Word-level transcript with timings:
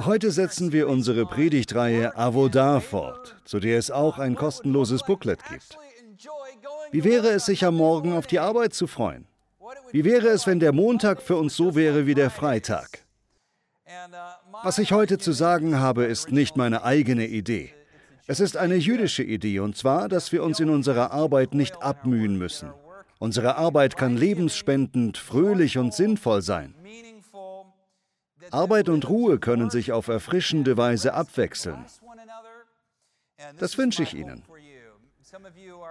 Heute 0.00 0.30
setzen 0.30 0.72
wir 0.72 0.88
unsere 0.88 1.24
Predigtreihe 1.24 2.16
Avodah 2.16 2.80
fort, 2.80 3.36
zu 3.44 3.60
der 3.60 3.78
es 3.78 3.90
auch 3.90 4.18
ein 4.18 4.34
kostenloses 4.34 5.04
Booklet 5.04 5.40
gibt. 5.48 5.78
Wie 6.90 7.04
wäre 7.04 7.28
es, 7.28 7.46
sich 7.46 7.64
am 7.64 7.76
Morgen 7.76 8.12
auf 8.12 8.26
die 8.26 8.38
Arbeit 8.38 8.74
zu 8.74 8.86
freuen? 8.86 9.26
Wie 9.90 10.04
wäre 10.04 10.28
es, 10.28 10.46
wenn 10.46 10.60
der 10.60 10.72
Montag 10.72 11.22
für 11.22 11.36
uns 11.36 11.56
so 11.56 11.74
wäre 11.74 12.06
wie 12.06 12.14
der 12.14 12.30
Freitag? 12.30 13.06
Was 14.62 14.78
ich 14.78 14.92
heute 14.92 15.18
zu 15.18 15.32
sagen 15.32 15.78
habe, 15.78 16.04
ist 16.04 16.30
nicht 16.30 16.56
meine 16.56 16.84
eigene 16.84 17.26
Idee. 17.26 17.72
Es 18.26 18.38
ist 18.38 18.56
eine 18.56 18.76
jüdische 18.76 19.22
Idee, 19.22 19.60
und 19.60 19.76
zwar, 19.76 20.08
dass 20.08 20.32
wir 20.32 20.42
uns 20.42 20.60
in 20.60 20.68
unserer 20.68 21.10
Arbeit 21.10 21.54
nicht 21.54 21.82
abmühen 21.82 22.36
müssen. 22.36 22.70
Unsere 23.18 23.56
Arbeit 23.56 23.96
kann 23.96 24.16
lebensspendend, 24.16 25.16
fröhlich 25.16 25.78
und 25.78 25.94
sinnvoll 25.94 26.42
sein. 26.42 26.74
Arbeit 28.50 28.88
und 28.88 29.08
Ruhe 29.08 29.38
können 29.38 29.70
sich 29.70 29.92
auf 29.92 30.08
erfrischende 30.08 30.76
Weise 30.76 31.14
abwechseln. 31.14 31.84
Das 33.58 33.78
wünsche 33.78 34.02
ich 34.02 34.14
Ihnen. 34.14 34.42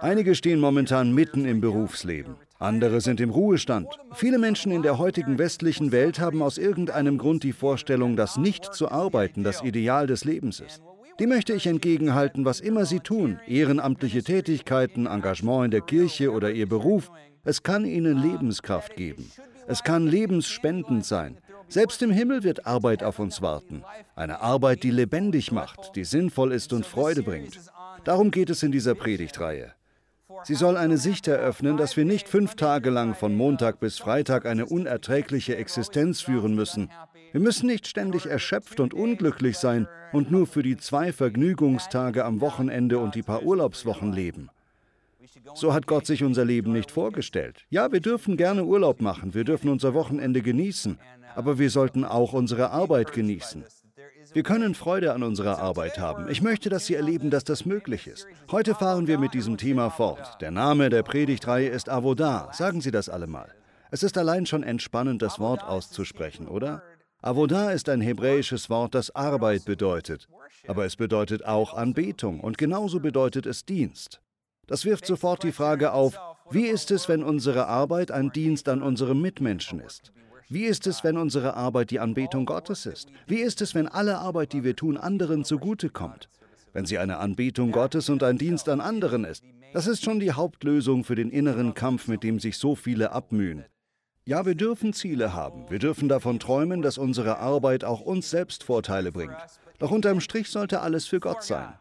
Einige 0.00 0.34
stehen 0.34 0.60
momentan 0.60 1.12
mitten 1.12 1.44
im 1.44 1.60
Berufsleben, 1.60 2.36
andere 2.58 3.00
sind 3.00 3.20
im 3.20 3.30
Ruhestand. 3.30 3.88
Viele 4.14 4.38
Menschen 4.38 4.70
in 4.70 4.82
der 4.82 4.98
heutigen 4.98 5.38
westlichen 5.38 5.90
Welt 5.90 6.20
haben 6.20 6.42
aus 6.42 6.58
irgendeinem 6.58 7.18
Grund 7.18 7.42
die 7.42 7.52
Vorstellung, 7.52 8.14
dass 8.16 8.36
nicht 8.36 8.72
zu 8.72 8.90
arbeiten 8.90 9.42
das 9.42 9.62
Ideal 9.62 10.06
des 10.06 10.24
Lebens 10.24 10.60
ist. 10.60 10.80
Die 11.18 11.26
möchte 11.26 11.52
ich 11.52 11.66
entgegenhalten, 11.66 12.44
was 12.44 12.60
immer 12.60 12.86
sie 12.86 13.00
tun, 13.00 13.40
ehrenamtliche 13.46 14.22
Tätigkeiten, 14.22 15.06
Engagement 15.06 15.66
in 15.66 15.70
der 15.72 15.82
Kirche 15.82 16.32
oder 16.32 16.52
ihr 16.52 16.68
Beruf, 16.68 17.10
es 17.44 17.62
kann 17.62 17.84
ihnen 17.84 18.22
Lebenskraft 18.22 18.96
geben. 18.96 19.30
Es 19.66 19.82
kann 19.82 20.06
lebensspendend 20.06 21.04
sein. 21.04 21.38
Selbst 21.72 22.02
im 22.02 22.10
Himmel 22.10 22.42
wird 22.42 22.66
Arbeit 22.66 23.02
auf 23.02 23.18
uns 23.18 23.40
warten. 23.40 23.82
Eine 24.14 24.42
Arbeit, 24.42 24.82
die 24.82 24.90
lebendig 24.90 25.52
macht, 25.52 25.96
die 25.96 26.04
sinnvoll 26.04 26.52
ist 26.52 26.74
und 26.74 26.84
Freude 26.84 27.22
bringt. 27.22 27.58
Darum 28.04 28.30
geht 28.30 28.50
es 28.50 28.62
in 28.62 28.72
dieser 28.72 28.94
Predigtreihe. 28.94 29.72
Sie 30.44 30.54
soll 30.54 30.76
eine 30.76 30.98
Sicht 30.98 31.28
eröffnen, 31.28 31.78
dass 31.78 31.96
wir 31.96 32.04
nicht 32.04 32.28
fünf 32.28 32.56
Tage 32.56 32.90
lang 32.90 33.14
von 33.14 33.34
Montag 33.34 33.80
bis 33.80 33.96
Freitag 33.96 34.44
eine 34.44 34.66
unerträgliche 34.66 35.56
Existenz 35.56 36.20
führen 36.20 36.54
müssen. 36.54 36.90
Wir 37.32 37.40
müssen 37.40 37.68
nicht 37.68 37.86
ständig 37.86 38.26
erschöpft 38.26 38.78
und 38.78 38.92
unglücklich 38.92 39.56
sein 39.56 39.88
und 40.12 40.30
nur 40.30 40.46
für 40.46 40.62
die 40.62 40.76
zwei 40.76 41.10
Vergnügungstage 41.10 42.26
am 42.26 42.42
Wochenende 42.42 42.98
und 42.98 43.14
die 43.14 43.22
paar 43.22 43.44
Urlaubswochen 43.44 44.12
leben. 44.12 44.50
So 45.54 45.72
hat 45.72 45.86
Gott 45.86 46.06
sich 46.06 46.22
unser 46.22 46.44
Leben 46.44 46.72
nicht 46.72 46.90
vorgestellt. 46.90 47.64
Ja, 47.70 47.90
wir 47.92 48.00
dürfen 48.00 48.36
gerne 48.36 48.64
Urlaub 48.64 49.00
machen, 49.00 49.34
wir 49.34 49.44
dürfen 49.44 49.70
unser 49.70 49.94
Wochenende 49.94 50.42
genießen, 50.42 50.98
aber 51.34 51.58
wir 51.58 51.70
sollten 51.70 52.04
auch 52.04 52.32
unsere 52.32 52.70
Arbeit 52.70 53.12
genießen. 53.12 53.64
Wir 54.32 54.42
können 54.42 54.74
Freude 54.74 55.12
an 55.12 55.22
unserer 55.22 55.58
Arbeit 55.58 55.98
haben. 55.98 56.28
Ich 56.28 56.40
möchte, 56.40 56.70
dass 56.70 56.86
Sie 56.86 56.94
erleben, 56.94 57.30
dass 57.30 57.44
das 57.44 57.66
möglich 57.66 58.06
ist. 58.06 58.26
Heute 58.50 58.74
fahren 58.74 59.06
wir 59.06 59.18
mit 59.18 59.34
diesem 59.34 59.58
Thema 59.58 59.90
fort. 59.90 60.40
Der 60.40 60.50
Name 60.50 60.88
der 60.88 61.02
Predigtreihe 61.02 61.68
ist 61.68 61.88
Avodah. 61.88 62.50
Sagen 62.52 62.80
Sie 62.80 62.90
das 62.90 63.08
alle 63.08 63.26
mal. 63.26 63.52
Es 63.90 64.02
ist 64.02 64.16
allein 64.16 64.46
schon 64.46 64.62
entspannend, 64.62 65.20
das 65.20 65.38
Wort 65.38 65.62
auszusprechen, 65.62 66.48
oder? 66.48 66.82
Avodah 67.20 67.72
ist 67.72 67.88
ein 67.88 68.00
hebräisches 68.00 68.70
Wort, 68.70 68.94
das 68.94 69.14
Arbeit 69.14 69.66
bedeutet. 69.66 70.28
Aber 70.66 70.86
es 70.86 70.96
bedeutet 70.96 71.44
auch 71.44 71.74
Anbetung 71.74 72.40
und 72.40 72.56
genauso 72.56 73.00
bedeutet 73.00 73.44
es 73.46 73.66
Dienst. 73.66 74.20
Das 74.66 74.84
wirft 74.84 75.06
sofort 75.06 75.42
die 75.42 75.52
Frage 75.52 75.92
auf, 75.92 76.18
wie 76.50 76.66
ist 76.66 76.90
es, 76.90 77.08
wenn 77.08 77.22
unsere 77.22 77.66
Arbeit 77.66 78.10
ein 78.10 78.32
Dienst 78.32 78.68
an 78.68 78.82
unserem 78.82 79.20
Mitmenschen 79.20 79.80
ist? 79.80 80.12
Wie 80.48 80.64
ist 80.64 80.86
es, 80.86 81.04
wenn 81.04 81.16
unsere 81.16 81.54
Arbeit 81.54 81.90
die 81.90 82.00
Anbetung 82.00 82.44
Gottes 82.44 82.86
ist? 82.86 83.08
Wie 83.26 83.40
ist 83.40 83.62
es, 83.62 83.74
wenn 83.74 83.88
alle 83.88 84.18
Arbeit, 84.18 84.52
die 84.52 84.64
wir 84.64 84.76
tun, 84.76 84.96
anderen 84.96 85.44
zugutekommt? 85.44 86.28
Wenn 86.72 86.86
sie 86.86 86.98
eine 86.98 87.18
Anbetung 87.18 87.72
Gottes 87.72 88.08
und 88.08 88.22
ein 88.22 88.38
Dienst 88.38 88.68
an 88.68 88.80
anderen 88.80 89.24
ist. 89.24 89.44
Das 89.72 89.86
ist 89.86 90.04
schon 90.04 90.20
die 90.20 90.32
Hauptlösung 90.32 91.04
für 91.04 91.14
den 91.14 91.30
inneren 91.30 91.74
Kampf, 91.74 92.08
mit 92.08 92.22
dem 92.22 92.38
sich 92.40 92.58
so 92.58 92.74
viele 92.74 93.12
abmühen. 93.12 93.64
Ja, 94.24 94.46
wir 94.46 94.54
dürfen 94.54 94.92
Ziele 94.92 95.34
haben. 95.34 95.68
Wir 95.68 95.78
dürfen 95.78 96.08
davon 96.08 96.38
träumen, 96.38 96.82
dass 96.82 96.98
unsere 96.98 97.38
Arbeit 97.38 97.84
auch 97.84 98.00
uns 98.00 98.30
selbst 98.30 98.64
Vorteile 98.64 99.10
bringt. 99.10 99.36
Doch 99.78 99.90
unterm 99.90 100.20
Strich 100.20 100.48
sollte 100.48 100.80
alles 100.80 101.06
für 101.06 101.20
Gott 101.20 101.42
sein. 101.42 101.72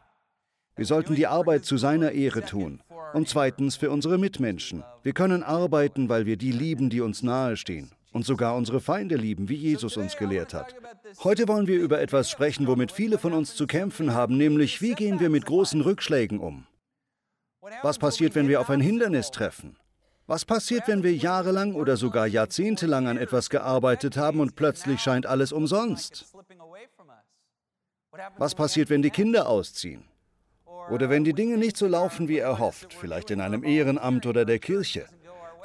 Wir 0.76 0.86
sollten 0.86 1.16
die 1.16 1.28
Arbeit 1.28 1.66
zu 1.66 1.78
seiner 1.78 2.12
Ehre 2.12 2.44
tun. 2.44 2.82
Und 3.14 3.28
zweitens 3.28 3.76
für 3.76 3.92
unsere 3.92 4.18
Mitmenschen. 4.18 4.84
Wir 5.04 5.14
können 5.14 5.44
arbeiten, 5.44 6.10
weil 6.10 6.26
wir 6.26 6.38
die 6.38 6.52
lieben, 6.52 6.90
die 6.90 7.02
uns 7.02 7.22
nahestehen 7.22 7.92
und 8.12 8.26
sogar 8.26 8.56
unsere 8.56 8.82
Feinde 8.82 9.16
lieben, 9.16 9.50
wie 9.50 9.56
Jesus 9.56 9.98
uns 9.98 10.18
gelehrt 10.18 10.54
hat. 10.54 10.76
Heute 11.24 11.48
wollen 11.48 11.68
wir 11.68 11.80
über 11.80 12.02
etwas 12.02 12.30
sprechen, 12.30 12.68
womit 12.68 12.92
viele 12.92 13.18
von 13.18 13.34
uns 13.34 13.56
zu 13.56 13.68
kämpfen 13.68 14.14
haben, 14.14 14.38
nämlich 14.38 14.82
wie 14.82 14.94
gehen 14.94 15.20
wir 15.20 15.30
mit 15.30 15.46
großen 15.46 15.82
Rückschlägen 15.82 16.40
um? 16.40 16.68
Was 17.84 18.00
passiert, 18.00 18.36
wenn 18.36 18.48
wir 18.48 18.60
auf 18.60 18.70
ein 18.70 18.82
Hindernis 18.82 19.32
treffen? 19.32 19.78
Was 20.28 20.46
passiert, 20.46 20.88
wenn 20.88 21.04
wir 21.04 21.14
jahrelang 21.14 21.74
oder 21.74 21.98
sogar 21.98 22.28
jahrzehntelang 22.28 23.08
an 23.08 23.18
etwas 23.18 23.50
gearbeitet 23.50 24.18
haben 24.18 24.40
und 24.40 24.56
plötzlich 24.56 25.02
scheint 25.02 25.26
alles 25.26 25.52
umsonst? 25.52 26.34
Was 28.38 28.56
passiert, 28.56 28.90
wenn 28.90 29.02
die 29.02 29.10
Kinder 29.10 29.48
ausziehen? 29.48 30.04
Oder 30.90 31.10
wenn 31.10 31.24
die 31.24 31.34
Dinge 31.34 31.58
nicht 31.58 31.78
so 31.78 31.88
laufen, 31.88 32.28
wie 32.28 32.40
erhofft, 32.40 32.94
vielleicht 32.94 33.32
in 33.32 33.40
einem 33.42 33.64
Ehrenamt 33.64 34.26
oder 34.26 34.46
der 34.46 34.60
Kirche? 34.60 35.06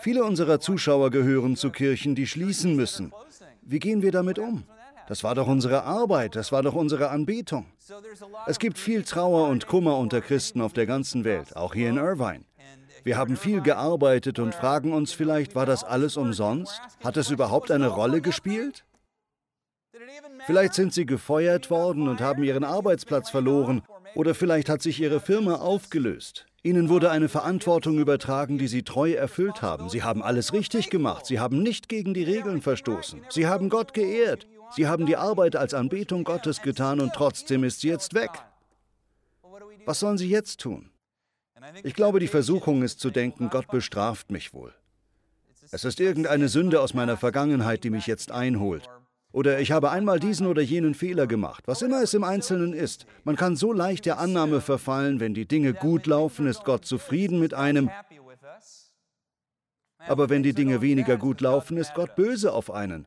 Viele 0.01 0.25
unserer 0.25 0.61
Zuschauer 0.61 1.11
gehören 1.11 1.57
zu 1.57 1.71
Kirchen, 1.71 2.15
die 2.15 2.27
schließen 2.27 2.77
müssen. 2.77 3.13
Wie 3.63 3.79
gehen 3.79 4.03
wir 4.03 4.13
damit 4.13 4.39
um? 4.39 4.65
Das 5.09 5.23
war 5.23 5.35
doch 5.35 5.47
unsere 5.47 5.85
Arbeit, 5.85 6.35
das 6.35 6.51
war 6.53 6.63
doch 6.63 6.75
unsere 6.75 7.11
Anbetung. 7.11 7.67
Es 8.47 8.59
gibt 8.59 8.79
viel 8.79 9.05
Trauer 9.05 9.49
und 9.49 9.67
Kummer 9.67 9.99
unter 9.99 10.21
Christen 10.21 10.61
auf 10.61 10.73
der 10.73 10.87
ganzen 10.87 11.25
Welt, 11.25 11.57
auch 11.57 11.75
hier 11.75 11.89
in 11.89 11.97
Irvine. 11.97 12.45
Wir 13.05 13.17
haben 13.17 13.37
viel 13.37 13.61
gearbeitet 13.61 14.41
und 14.41 14.55
fragen 14.55 14.93
uns 14.93 15.13
vielleicht, 15.13 15.55
war 15.55 15.65
das 15.65 15.85
alles 15.85 16.17
umsonst? 16.17 16.81
Hat 17.05 17.17
es 17.17 17.31
überhaupt 17.31 17.71
eine 17.71 17.87
Rolle 17.87 18.21
gespielt? 18.21 18.85
Vielleicht 20.47 20.75
sind 20.75 20.93
sie 20.93 21.07
gefeuert 21.07 21.71
worden 21.71 22.09
und 22.09 22.21
haben 22.21 22.43
ihren 22.43 22.65
Arbeitsplatz 22.65 23.31
verloren 23.31 23.83
oder 24.17 24.35
vielleicht 24.35 24.69
hat 24.69 24.83
sich 24.83 25.01
ihre 25.01 25.21
Firma 25.21 25.57
aufgelöst. 25.57 26.47
Ihnen 26.67 26.89
wurde 26.89 27.13
eine 27.13 27.29
Verantwortung 27.29 27.97
übertragen, 28.01 28.59
die 28.59 28.67
Sie 28.67 28.83
treu 28.83 29.13
erfüllt 29.13 29.63
haben. 29.63 29.89
Sie 29.89 30.03
haben 30.03 30.21
alles 30.21 30.53
richtig 30.53 30.91
gemacht. 30.91 31.25
Sie 31.25 31.39
haben 31.39 31.63
nicht 31.63 31.89
gegen 31.89 32.13
die 32.13 32.25
Regeln 32.25 32.61
verstoßen. 32.61 33.21
Sie 33.29 33.47
haben 33.47 33.69
Gott 33.69 33.95
geehrt. 33.95 34.49
Sie 34.75 34.89
haben 34.89 35.07
die 35.07 35.17
Arbeit 35.17 35.55
als 35.55 35.75
Anbetung 35.75 36.25
Gottes 36.25 36.63
getan 36.63 36.99
und 36.99 37.13
trotzdem 37.15 37.63
ist 37.63 37.83
sie 37.83 37.89
jetzt 37.89 38.15
weg. 38.15 38.31
Was 39.85 40.01
sollen 40.01 40.19
Sie 40.19 40.29
jetzt 40.29 40.59
tun? 40.59 40.91
Ich 41.85 41.95
glaube, 41.95 42.19
die 42.19 42.27
Versuchung 42.27 42.83
ist 42.83 42.99
zu 42.99 43.11
denken, 43.11 43.49
Gott 43.49 43.69
bestraft 43.69 44.33
mich 44.33 44.53
wohl. 44.53 44.75
Es 45.71 45.85
ist 45.85 46.01
irgendeine 46.01 46.49
Sünde 46.49 46.81
aus 46.81 46.95
meiner 46.95 47.17
Vergangenheit, 47.17 47.85
die 47.85 47.91
mich 47.91 48.09
jetzt 48.09 48.33
einholt. 48.33 48.91
Oder 49.37 49.61
ich 49.61 49.71
habe 49.71 49.91
einmal 49.91 50.19
diesen 50.19 50.47
oder 50.47 50.63
jenen 50.63 50.95
Fehler 50.95 51.27
gemacht, 51.27 51.65
was 51.67 51.83
immer 51.83 52.03
es 52.03 52.15
im 52.15 52.25
Einzelnen 52.25 52.73
ist. 52.73 53.05
Man 53.23 53.37
kann 53.37 53.55
so 53.55 53.71
leicht 53.71 54.07
der 54.07 54.19
Annahme 54.19 54.63
verfallen, 54.63 55.21
wenn 55.21 55.35
die 55.35 55.47
Dinge 55.47 55.75
gut 55.75 56.07
laufen, 56.07 56.47
ist 56.47 56.65
Gott 56.65 56.87
zufrieden 56.87 57.39
mit 57.39 57.53
einem. 57.53 57.91
Aber 59.99 60.31
wenn 60.31 60.43
die 60.43 60.55
Dinge 60.55 60.81
weniger 60.81 61.19
gut 61.19 61.43
laufen, 61.43 61.77
ist 61.77 61.93
Gott 61.93 62.17
böse 62.17 62.55
auf 62.55 62.71
einen. 62.71 63.05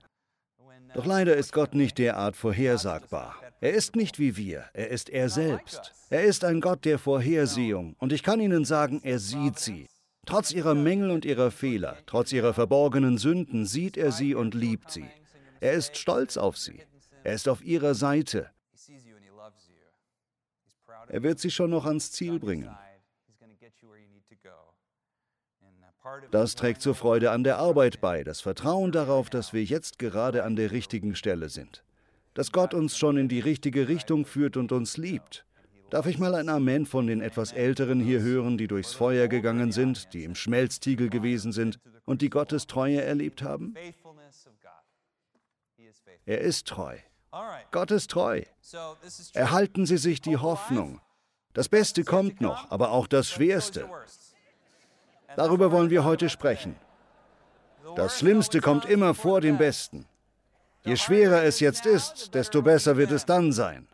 Doch 0.93 1.07
leider 1.07 1.35
ist 1.35 1.51
Gott 1.51 1.73
nicht 1.73 1.97
derart 1.97 2.35
vorhersagbar. 2.35 3.35
Er 3.59 3.73
ist 3.73 3.95
nicht 3.95 4.19
wie 4.19 4.37
wir, 4.37 4.65
er 4.73 4.89
ist 4.89 5.09
er 5.09 5.29
selbst. 5.29 5.95
Er 6.11 6.25
ist 6.25 6.45
ein 6.45 6.61
Gott 6.61 6.85
der 6.85 6.99
Vorhersehung 6.99 7.95
und 7.97 8.13
ich 8.13 8.21
kann 8.21 8.39
Ihnen 8.39 8.65
sagen, 8.65 8.99
er 9.01 9.17
sieht 9.17 9.57
sie. 9.57 9.87
Trotz 10.27 10.51
ihrer 10.51 10.75
Mängel 10.75 11.09
und 11.09 11.25
ihrer 11.25 11.49
Fehler, 11.49 11.97
trotz 12.05 12.31
ihrer 12.33 12.53
verborgenen 12.53 13.17
Sünden 13.17 13.65
sieht 13.65 13.97
er 13.97 14.11
sie 14.11 14.35
und 14.35 14.53
liebt 14.53 14.91
sie. 14.91 15.07
Er 15.61 15.73
ist 15.73 15.97
stolz 15.97 16.37
auf 16.37 16.57
sie. 16.57 16.81
Er 17.23 17.33
ist 17.33 17.47
auf 17.47 17.63
ihrer 17.63 17.93
Seite. 17.95 18.49
Er 21.07 21.23
wird 21.23 21.39
sie 21.39 21.51
schon 21.51 21.71
noch 21.71 21.85
ans 21.85 22.11
Ziel 22.11 22.39
bringen. 22.39 22.69
Das 26.31 26.55
trägt 26.55 26.81
zur 26.81 26.95
Freude 26.95 27.31
an 27.31 27.43
der 27.43 27.57
Arbeit 27.57 28.01
bei, 28.01 28.23
das 28.23 28.41
Vertrauen 28.41 28.91
darauf, 28.91 29.29
dass 29.29 29.53
wir 29.53 29.63
jetzt 29.63 29.99
gerade 29.99 30.43
an 30.43 30.55
der 30.55 30.71
richtigen 30.71 31.15
Stelle 31.15 31.49
sind, 31.49 31.83
dass 32.33 32.51
Gott 32.51 32.73
uns 32.73 32.97
schon 32.97 33.17
in 33.17 33.27
die 33.27 33.39
richtige 33.39 33.87
Richtung 33.87 34.25
führt 34.25 34.57
und 34.57 34.71
uns 34.71 34.97
liebt. 34.97 35.45
Darf 35.89 36.05
ich 36.05 36.19
mal 36.19 36.35
ein 36.35 36.49
Amen 36.49 36.85
von 36.85 37.07
den 37.07 37.19
etwas 37.19 37.51
Älteren 37.51 37.99
hier 37.99 38.21
hören, 38.21 38.57
die 38.57 38.67
durchs 38.67 38.93
Feuer 38.93 39.27
gegangen 39.27 39.71
sind, 39.71 40.13
die 40.13 40.23
im 40.23 40.35
Schmelztiegel 40.35 41.09
gewesen 41.09 41.51
sind 41.51 41.79
und 42.05 42.21
die 42.21 42.29
Gottes 42.29 42.67
Treue 42.67 43.01
erlebt 43.01 43.41
haben? 43.41 43.75
Er 46.25 46.41
ist 46.41 46.67
treu. 46.67 46.97
Gott 47.71 47.91
ist 47.91 48.11
treu. 48.11 48.43
Erhalten 49.33 49.85
Sie 49.85 49.97
sich 49.97 50.21
die 50.21 50.37
Hoffnung. 50.37 51.01
Das 51.53 51.69
Beste 51.69 52.03
kommt 52.03 52.41
noch, 52.41 52.71
aber 52.71 52.91
auch 52.91 53.07
das 53.07 53.29
Schwerste. 53.29 53.89
Darüber 55.35 55.71
wollen 55.71 55.89
wir 55.89 56.03
heute 56.03 56.29
sprechen. 56.29 56.75
Das 57.95 58.19
Schlimmste 58.19 58.61
kommt 58.61 58.85
immer 58.85 59.13
vor 59.13 59.41
dem 59.41 59.57
Besten. 59.57 60.07
Je 60.83 60.95
schwerer 60.95 61.43
es 61.43 61.59
jetzt 61.59 61.85
ist, 61.85 62.33
desto 62.33 62.61
besser 62.61 62.97
wird 62.97 63.11
es 63.11 63.25
dann 63.25 63.51
sein. 63.51 63.87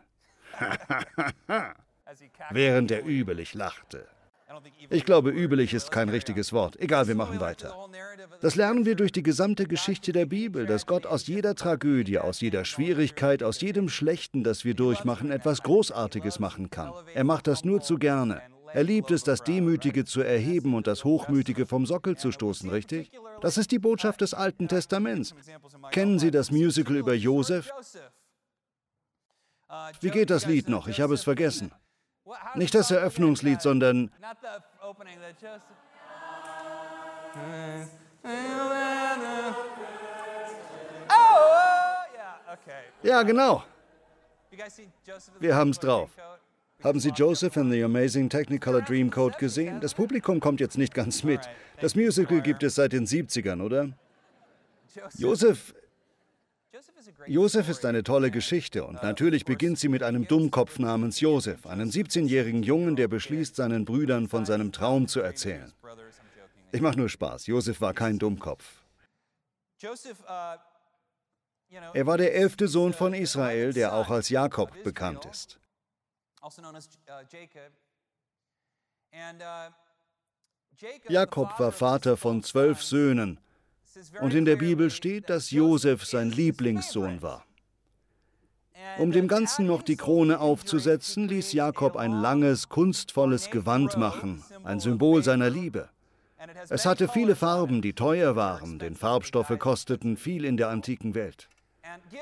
Während 2.50 2.90
er 2.90 3.04
übelig 3.04 3.54
lachte. 3.54 4.06
Ich 4.90 5.04
glaube, 5.04 5.30
übelig 5.30 5.74
ist 5.74 5.90
kein 5.90 6.08
richtiges 6.08 6.52
Wort. 6.52 6.78
Egal, 6.80 7.08
wir 7.08 7.14
machen 7.14 7.40
weiter. 7.40 7.74
Das 8.40 8.54
lernen 8.54 8.84
wir 8.84 8.94
durch 8.94 9.12
die 9.12 9.22
gesamte 9.22 9.66
Geschichte 9.66 10.12
der 10.12 10.26
Bibel, 10.26 10.66
dass 10.66 10.86
Gott 10.86 11.06
aus 11.06 11.26
jeder 11.26 11.54
Tragödie, 11.54 12.18
aus 12.18 12.40
jeder 12.40 12.64
Schwierigkeit, 12.64 13.42
aus 13.42 13.60
jedem 13.60 13.88
Schlechten, 13.88 14.44
das 14.44 14.64
wir 14.64 14.74
durchmachen, 14.74 15.30
etwas 15.30 15.62
Großartiges 15.62 16.38
machen 16.38 16.70
kann. 16.70 16.92
Er 17.14 17.24
macht 17.24 17.46
das 17.46 17.64
nur 17.64 17.80
zu 17.80 17.98
gerne. 17.98 18.42
Er 18.72 18.84
liebt 18.84 19.10
es, 19.10 19.22
das 19.22 19.42
Demütige 19.42 20.04
zu 20.04 20.20
erheben 20.20 20.74
und 20.74 20.86
das 20.86 21.04
Hochmütige 21.04 21.66
vom 21.66 21.86
Sockel 21.86 22.16
zu 22.16 22.32
stoßen, 22.32 22.68
richtig? 22.68 23.10
Das 23.40 23.56
ist 23.58 23.70
die 23.70 23.78
Botschaft 23.78 24.20
des 24.20 24.34
Alten 24.34 24.68
Testaments. 24.68 25.34
Kennen 25.92 26.18
Sie 26.18 26.30
das 26.30 26.50
Musical 26.50 26.96
über 26.96 27.14
Josef? 27.14 27.70
Wie 30.00 30.10
geht 30.10 30.30
das 30.30 30.46
Lied 30.46 30.68
noch? 30.68 30.88
Ich 30.88 31.00
habe 31.00 31.14
es 31.14 31.24
vergessen. 31.24 31.72
Nicht 32.54 32.74
das 32.74 32.90
Eröffnungslied, 32.90 33.62
sondern... 33.62 34.10
Ja, 43.02 43.22
genau. 43.22 43.64
Wir 45.38 45.54
haben 45.54 45.70
es 45.70 45.78
drauf. 45.78 46.10
Haben 46.82 47.00
Sie 47.00 47.10
Joseph 47.10 47.56
in 47.56 47.70
The 47.70 47.84
Amazing 47.84 48.28
Technicolor 48.28 48.82
Dreamcoat 48.82 49.38
gesehen? 49.38 49.80
Das 49.80 49.94
Publikum 49.94 50.40
kommt 50.40 50.60
jetzt 50.60 50.76
nicht 50.76 50.94
ganz 50.94 51.22
mit. 51.22 51.40
Das 51.80 51.94
Musical 51.94 52.40
gibt 52.42 52.62
es 52.62 52.74
seit 52.74 52.92
den 52.92 53.06
70ern, 53.06 53.62
oder? 53.62 53.88
Joseph 55.16 55.74
Josef 57.26 57.68
ist 57.68 57.84
eine 57.84 58.02
tolle 58.02 58.30
Geschichte 58.30 58.84
und 58.84 59.02
natürlich 59.02 59.44
beginnt 59.44 59.78
sie 59.78 59.88
mit 59.88 60.02
einem 60.02 60.26
Dummkopf 60.26 60.78
namens 60.78 61.20
Josef, 61.20 61.66
einem 61.66 61.88
17-jährigen 61.88 62.62
Jungen, 62.62 62.96
der 62.96 63.08
beschließt, 63.08 63.56
seinen 63.56 63.84
Brüdern 63.84 64.28
von 64.28 64.44
seinem 64.44 64.72
Traum 64.72 65.08
zu 65.08 65.20
erzählen. 65.20 65.72
Ich 66.72 66.80
mache 66.80 66.96
nur 66.96 67.08
Spaß, 67.08 67.46
Josef 67.46 67.80
war 67.80 67.94
kein 67.94 68.18
Dummkopf. 68.18 68.82
Er 71.94 72.06
war 72.06 72.18
der 72.18 72.34
elfte 72.34 72.68
Sohn 72.68 72.92
von 72.92 73.12
Israel, 73.14 73.72
der 73.72 73.94
auch 73.94 74.10
als 74.10 74.28
Jakob 74.28 74.70
bekannt 74.84 75.24
ist. 75.26 75.58
Jakob 81.08 81.58
war 81.58 81.72
Vater 81.72 82.16
von 82.16 82.42
zwölf 82.42 82.82
Söhnen 82.82 83.40
und 84.20 84.34
in 84.34 84.44
der 84.44 84.56
Bibel 84.56 84.90
steht, 84.90 85.30
dass 85.30 85.50
Josef 85.50 86.04
sein 86.04 86.30
Lieblingssohn 86.30 87.22
war. 87.22 87.44
Um 88.98 89.12
dem 89.12 89.28
Ganzen 89.28 89.66
noch 89.66 89.82
die 89.82 89.96
Krone 89.96 90.40
aufzusetzen, 90.40 91.28
ließ 91.28 91.52
Jakob 91.52 91.96
ein 91.96 92.12
langes, 92.12 92.68
kunstvolles 92.68 93.50
Gewand 93.50 93.96
machen, 93.96 94.42
ein 94.64 94.80
Symbol 94.80 95.22
seiner 95.22 95.50
Liebe. 95.50 95.90
Es 96.68 96.86
hatte 96.86 97.08
viele 97.08 97.36
Farben, 97.36 97.82
die 97.82 97.94
teuer 97.94 98.36
waren, 98.36 98.78
denn 98.78 98.94
Farbstoffe 98.94 99.58
kosteten 99.58 100.16
viel 100.16 100.44
in 100.44 100.56
der 100.56 100.68
antiken 100.68 101.14
Welt. 101.14 101.48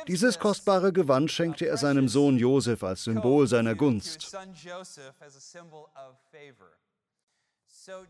Dieses 0.09 0.39
kostbare 0.39 0.93
Gewand 0.93 1.31
schenkte 1.31 1.67
er 1.67 1.77
seinem 1.77 2.09
Sohn 2.09 2.39
Josef 2.39 2.83
als 2.83 3.05
Symbol 3.05 3.47
seiner 3.47 3.75
Gunst. 3.75 4.37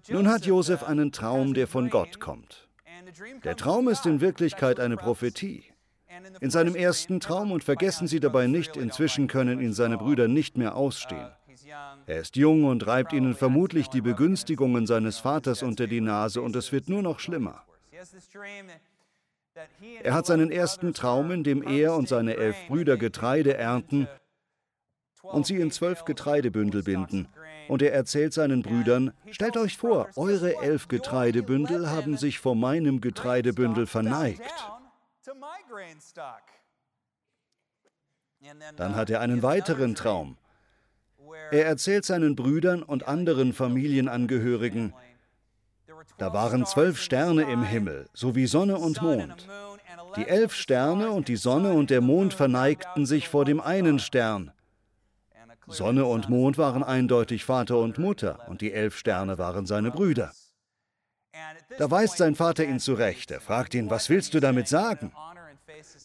Nun 0.08 0.28
hat 0.28 0.46
Josef 0.46 0.82
einen 0.84 1.12
Traum, 1.12 1.55
der 1.55 1.67
von 1.67 1.90
Gott 1.90 2.20
kommt. 2.20 2.69
Der 3.44 3.56
Traum 3.56 3.88
ist 3.88 4.06
in 4.06 4.20
Wirklichkeit 4.20 4.81
eine 4.81 4.96
Prophetie. 4.96 5.64
In 6.41 6.50
seinem 6.50 6.76
ersten 6.76 7.20
Traum, 7.20 7.50
und 7.50 7.64
vergessen 7.64 8.06
Sie 8.06 8.20
dabei 8.20 8.46
nicht, 8.46 8.76
inzwischen 8.76 9.26
können 9.26 9.61
ihn 9.61 9.73
seine 9.73 9.99
Brüder 9.99 10.29
nicht 10.29 10.56
mehr 10.56 10.76
ausstehen. 10.76 11.29
Er 12.06 12.20
ist 12.20 12.37
jung 12.37 12.64
und 12.64 12.87
reibt 12.87 13.12
ihnen 13.12 13.35
vermutlich 13.35 13.88
die 13.88 14.00
Begünstigungen 14.00 14.87
seines 14.87 15.19
Vaters 15.19 15.62
unter 15.62 15.87
die 15.87 16.00
Nase 16.00 16.43
und 16.43 16.55
es 16.56 16.73
wird 16.73 16.88
nur 16.88 17.02
noch 17.02 17.20
schlimmer. 17.20 17.64
Er 20.02 20.14
hat 20.14 20.26
seinen 20.26 20.50
ersten 20.50 20.94
Traum, 20.94 21.31
in 21.31 21.44
dem 21.44 21.62
er 21.62 21.94
und 21.94 22.08
seine 22.08 22.37
elf 22.37 22.56
Brüder 22.69 22.96
Getreide 22.96 23.56
ernten 23.56 24.08
und 25.23 25.46
sie 25.46 25.56
in 25.56 25.70
zwölf 25.70 26.05
Getreidebündel 26.05 26.82
binden. 26.82 27.29
Und 27.69 27.82
er 27.82 27.93
erzählt 27.93 28.32
seinen 28.32 28.62
Brüdern, 28.62 29.12
stellt 29.31 29.56
euch 29.56 29.76
vor, 29.76 30.08
eure 30.16 30.62
elf 30.62 30.88
Getreidebündel 30.88 31.90
haben 31.90 32.16
sich 32.16 32.38
vor 32.38 32.55
meinem 32.55 33.00
Getreidebündel 33.00 33.87
verneigt. 33.87 34.43
Dann 38.76 38.94
hat 38.94 39.11
er 39.11 39.20
einen 39.20 39.43
weiteren 39.43 39.94
Traum. 39.94 40.37
Er 41.50 41.66
erzählt 41.66 42.05
seinen 42.05 42.37
Brüdern 42.37 42.82
und 42.82 43.08
anderen 43.08 43.52
Familienangehörigen, 43.52 44.93
da 46.19 46.32
waren 46.32 46.64
zwölf 46.67 47.00
Sterne 47.00 47.43
im 47.43 47.62
Himmel, 47.62 48.08
sowie 48.12 48.46
Sonne 48.46 48.78
und 48.78 49.02
Mond. 49.02 49.49
Die 50.17 50.28
elf 50.28 50.55
Sterne 50.55 51.10
und 51.10 51.28
die 51.28 51.37
Sonne 51.37 51.72
und 51.72 51.90
der 51.90 52.00
Mond 52.00 52.34
verneigten 52.34 53.05
sich 53.05 53.28
vor 53.28 53.44
dem 53.44 53.60
einen 53.60 53.99
Stern. 53.99 54.52
Sonne 55.66 56.05
und 56.05 56.28
Mond 56.28 56.58
waren 56.58 56.82
eindeutig 56.82 57.44
Vater 57.44 57.78
und 57.78 57.99
Mutter, 57.99 58.49
und 58.49 58.61
die 58.61 58.72
elf 58.72 58.96
Sterne 58.96 59.38
waren 59.38 59.66
seine 59.66 59.90
Brüder. 59.90 60.32
Da 61.78 61.90
weist 61.90 62.19
sein 62.19 62.34
Vater 62.34 62.64
ihn 62.64 62.78
zurecht. 62.78 63.31
Er 63.31 63.40
fragt 63.40 63.75
ihn, 63.75 63.90
was 63.90 64.08
willst 64.08 64.34
du 64.34 64.40
damit 64.40 64.69
sagen? 64.69 65.12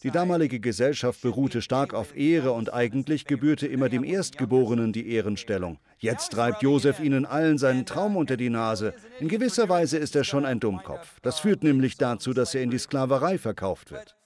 Die 0.02 0.10
damalige 0.10 0.58
Gesellschaft 0.58 1.20
beruhte 1.22 1.62
stark 1.62 1.94
auf 1.94 2.16
Ehre 2.16 2.52
und 2.52 2.72
eigentlich 2.72 3.26
gebührte 3.26 3.66
immer 3.66 3.88
dem 3.88 4.02
Erstgeborenen 4.02 4.92
die 4.92 5.12
Ehrenstellung. 5.12 5.78
Jetzt 5.98 6.32
treibt 6.32 6.62
Josef 6.62 6.98
ihnen 6.98 7.26
allen 7.26 7.58
seinen 7.58 7.86
Traum 7.86 8.16
unter 8.16 8.36
die 8.36 8.50
Nase. 8.50 8.94
In 9.20 9.28
gewisser 9.28 9.68
Weise 9.68 9.98
ist 9.98 10.16
er 10.16 10.24
schon 10.24 10.46
ein 10.46 10.60
Dummkopf. 10.60 11.20
Das 11.20 11.40
führt 11.40 11.62
nämlich 11.62 11.98
dazu, 11.98 12.32
dass 12.32 12.54
er 12.54 12.62
in 12.62 12.70
die 12.70 12.78
Sklaverei 12.78 13.38
verkauft 13.38 13.90
wird. 13.90 14.16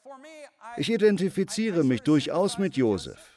Ich 0.76 0.90
identifiziere 0.90 1.84
mich 1.84 2.02
durchaus 2.02 2.58
mit 2.58 2.76
Josef. 2.76 3.33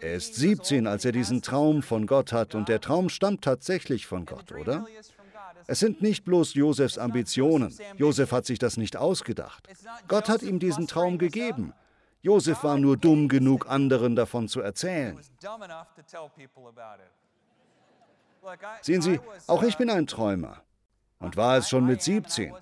Er 0.00 0.14
ist 0.14 0.34
17, 0.34 0.86
als 0.86 1.04
er 1.04 1.12
diesen 1.12 1.42
Traum 1.42 1.82
von 1.82 2.06
Gott 2.06 2.32
hat 2.32 2.54
und 2.54 2.68
der 2.68 2.80
Traum 2.80 3.08
stammt 3.08 3.42
tatsächlich 3.42 4.06
von 4.06 4.24
Gott, 4.26 4.52
oder? 4.52 4.86
Es 5.66 5.80
sind 5.80 6.00
nicht 6.02 6.24
bloß 6.24 6.54
Josefs 6.54 6.98
Ambitionen. 6.98 7.76
Josef 7.96 8.32
hat 8.32 8.46
sich 8.46 8.58
das 8.58 8.76
nicht 8.76 8.96
ausgedacht. 8.96 9.68
Gott 10.08 10.28
hat 10.28 10.42
ihm 10.42 10.58
diesen 10.58 10.86
Traum 10.86 11.18
gegeben. 11.18 11.74
Josef 12.22 12.64
war 12.64 12.78
nur 12.78 12.96
dumm 12.96 13.28
genug, 13.28 13.68
anderen 13.68 14.16
davon 14.16 14.48
zu 14.48 14.60
erzählen. 14.60 15.18
Sehen 18.82 19.02
Sie, 19.02 19.20
auch 19.46 19.62
ich 19.62 19.76
bin 19.76 19.90
ein 19.90 20.06
Träumer 20.06 20.62
und 21.18 21.36
war 21.36 21.58
es 21.58 21.68
schon 21.68 21.86
mit 21.86 22.02
17. 22.02 22.52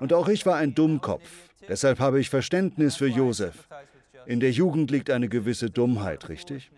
Und 0.00 0.12
auch 0.12 0.28
ich 0.28 0.44
war 0.46 0.56
ein 0.56 0.74
Dummkopf. 0.74 1.28
Deshalb 1.68 2.00
habe 2.00 2.20
ich 2.20 2.30
Verständnis 2.30 2.96
für 2.96 3.08
Josef. 3.08 3.68
In 4.28 4.40
der 4.40 4.50
Jugend 4.50 4.90
liegt 4.90 5.08
eine 5.08 5.30
gewisse 5.30 5.70
Dummheit, 5.70 6.28
richtig? 6.28 6.70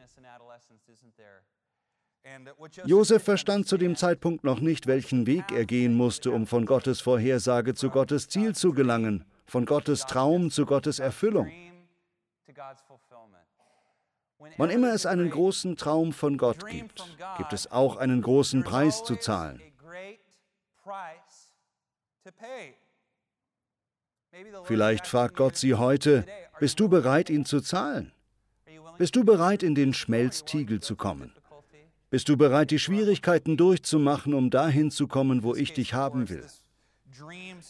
Josef 2.84 3.24
verstand 3.24 3.66
zu 3.66 3.76
dem 3.76 3.96
Zeitpunkt 3.96 4.44
noch 4.44 4.60
nicht, 4.60 4.86
welchen 4.86 5.26
Weg 5.26 5.50
er 5.50 5.64
gehen 5.64 5.94
musste, 5.94 6.30
um 6.30 6.46
von 6.46 6.64
Gottes 6.64 7.00
Vorhersage 7.00 7.74
zu 7.74 7.90
Gottes 7.90 8.28
Ziel 8.28 8.54
zu 8.54 8.72
gelangen, 8.72 9.24
von 9.46 9.66
Gottes 9.66 10.06
Traum 10.06 10.52
zu 10.52 10.64
Gottes 10.64 11.00
Erfüllung. 11.00 11.50
Wann 14.56 14.70
immer 14.70 14.94
es 14.94 15.04
einen 15.04 15.28
großen 15.28 15.76
Traum 15.76 16.12
von 16.12 16.38
Gott 16.38 16.64
gibt, 16.68 17.04
gibt 17.36 17.52
es 17.52 17.72
auch 17.72 17.96
einen 17.96 18.22
großen 18.22 18.62
Preis 18.62 19.02
zu 19.02 19.16
zahlen. 19.16 19.60
Vielleicht 24.64 25.08
fragt 25.08 25.36
Gott 25.36 25.56
Sie 25.56 25.74
heute, 25.74 26.24
bist 26.60 26.78
du 26.78 26.88
bereit, 26.88 27.30
ihn 27.30 27.44
zu 27.44 27.60
zahlen? 27.60 28.12
Bist 28.98 29.16
du 29.16 29.24
bereit, 29.24 29.62
in 29.62 29.74
den 29.74 29.94
Schmelztiegel 29.94 30.80
zu 30.80 30.94
kommen? 30.94 31.32
Bist 32.10 32.28
du 32.28 32.36
bereit, 32.36 32.70
die 32.70 32.78
Schwierigkeiten 32.78 33.56
durchzumachen, 33.56 34.34
um 34.34 34.50
dahin 34.50 34.90
zu 34.90 35.08
kommen, 35.08 35.42
wo 35.42 35.54
ich 35.54 35.72
dich 35.72 35.94
haben 35.94 36.28
will? 36.28 36.44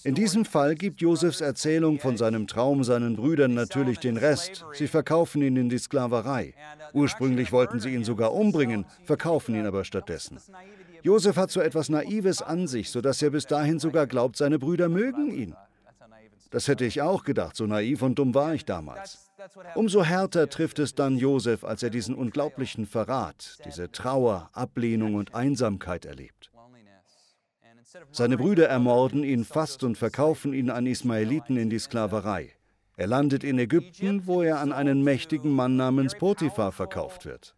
In 0.04 0.14
diesem 0.14 0.44
Fall 0.44 0.74
gibt 0.74 1.00
Josefs 1.00 1.40
Erzählung 1.40 1.98
von 1.98 2.16
seinem 2.16 2.46
Traum 2.46 2.84
seinen 2.84 3.16
Brüdern 3.16 3.54
natürlich 3.54 3.98
den 3.98 4.16
Rest. 4.16 4.64
Sie 4.72 4.88
verkaufen 4.88 5.42
ihn 5.42 5.56
in 5.56 5.68
die 5.68 5.78
Sklaverei. 5.78 6.54
Ursprünglich 6.92 7.52
wollten 7.52 7.80
sie 7.80 7.94
ihn 7.94 8.04
sogar 8.04 8.32
umbringen, 8.32 8.84
verkaufen 9.04 9.54
ihn 9.54 9.66
aber 9.66 9.84
stattdessen. 9.84 10.38
Josef 11.02 11.36
hat 11.36 11.50
so 11.50 11.60
etwas 11.60 11.88
Naives 11.88 12.42
an 12.42 12.66
sich, 12.66 12.90
sodass 12.90 13.22
er 13.22 13.30
bis 13.30 13.46
dahin 13.46 13.78
sogar 13.78 14.06
glaubt, 14.06 14.36
seine 14.36 14.58
Brüder 14.58 14.88
mögen 14.88 15.32
ihn. 15.32 15.54
Das 16.50 16.66
hätte 16.66 16.84
ich 16.84 17.00
auch 17.00 17.22
gedacht, 17.22 17.56
so 17.56 17.66
naiv 17.66 18.02
und 18.02 18.18
dumm 18.18 18.34
war 18.34 18.54
ich 18.54 18.64
damals. 18.64 19.30
Umso 19.74 20.04
härter 20.04 20.48
trifft 20.48 20.78
es 20.80 20.94
dann 20.94 21.16
Josef, 21.16 21.64
als 21.64 21.82
er 21.82 21.90
diesen 21.90 22.14
unglaublichen 22.14 22.86
Verrat, 22.86 23.58
diese 23.64 23.90
Trauer, 23.90 24.50
Ablehnung 24.52 25.14
und 25.14 25.34
Einsamkeit 25.34 26.04
erlebt. 26.04 26.50
Seine 28.12 28.36
Brüder 28.36 28.68
ermorden 28.68 29.24
ihn 29.24 29.44
fast 29.44 29.82
und 29.82 29.96
verkaufen 29.96 30.52
ihn 30.52 30.70
an 30.70 30.86
Ismaeliten 30.86 31.56
in 31.56 31.70
die 31.70 31.78
Sklaverei. 31.78 32.52
Er 32.96 33.06
landet 33.06 33.44
in 33.44 33.58
Ägypten, 33.58 34.26
wo 34.26 34.42
er 34.42 34.58
an 34.58 34.72
einen 34.72 35.02
mächtigen 35.02 35.52
Mann 35.52 35.76
namens 35.76 36.14
Potiphar 36.14 36.70
verkauft 36.70 37.24
wird. 37.24 37.56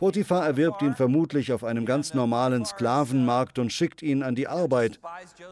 Potiphar 0.00 0.46
erwirbt 0.46 0.80
ihn 0.80 0.94
vermutlich 0.94 1.52
auf 1.52 1.62
einem 1.62 1.84
ganz 1.84 2.14
normalen 2.14 2.64
Sklavenmarkt 2.64 3.58
und 3.58 3.70
schickt 3.70 4.00
ihn 4.00 4.22
an 4.22 4.34
die 4.34 4.48
Arbeit. 4.48 4.98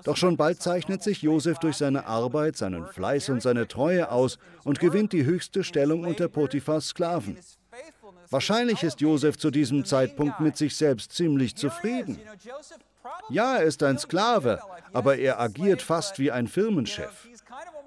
Doch 0.05 0.17
schon 0.17 0.39
bald 0.39 0.63
zeichnet 0.63 1.03
sich 1.03 1.21
Josef 1.21 1.59
durch 1.59 1.77
seine 1.77 2.07
Arbeit, 2.07 2.57
seinen 2.57 2.87
Fleiß 2.87 3.29
und 3.29 3.43
seine 3.43 3.69
Treue 3.69 4.11
aus 4.11 4.39
und 4.65 4.81
gewinnt 4.81 5.13
die 5.13 5.27
höchste 5.27 5.65
Stellung 5.65 6.03
unter 6.07 6.29
Potiphars 6.29 6.89
Sklaven. 6.89 7.37
Wahrscheinlich 8.31 8.83
ist 8.83 9.03
Josef 9.03 9.37
zu 9.37 9.51
diesem 9.51 9.85
Zeitpunkt 9.85 10.41
mit 10.41 10.57
sich 10.57 10.79
selbst 10.79 11.13
ziemlich 11.13 11.55
zufrieden. 11.55 12.19
Ja, 13.29 13.57
er 13.57 13.65
ist 13.65 13.83
ein 13.83 13.99
Sklave, 13.99 14.61
aber 14.95 15.19
er 15.19 15.39
agiert 15.41 15.83
fast 15.83 16.19
wie 16.19 16.33
ein 16.33 16.49
Firmenchef. 16.49 17.29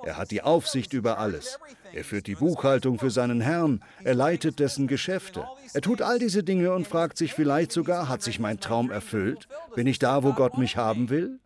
Er 0.05 0.15
hat 0.15 0.29
die 0.29 0.43
Aufsicht 0.43 0.93
über 0.93 1.17
alles. 1.17 1.57
Er 1.93 2.03
führt 2.03 2.27
die 2.27 2.35
Buchhaltung 2.35 2.99
für 2.99 3.11
seinen 3.11 3.41
Herrn. 3.41 3.83
Er 4.03 4.15
leitet 4.15 4.59
dessen 4.59 4.87
Geschäfte. 4.87 5.45
Er 5.73 5.81
tut 5.81 6.01
all 6.01 6.19
diese 6.19 6.43
Dinge 6.43 6.73
und 6.73 6.87
fragt 6.87 7.17
sich 7.17 7.33
vielleicht 7.33 7.71
sogar, 7.71 8.07
hat 8.07 8.21
sich 8.21 8.39
mein 8.39 8.59
Traum 8.59 8.91
erfüllt? 8.91 9.47
Bin 9.75 9.87
ich 9.87 9.99
da, 9.99 10.23
wo 10.23 10.33
Gott 10.33 10.57
mich 10.57 10.77
haben 10.77 11.09
will? 11.09 11.39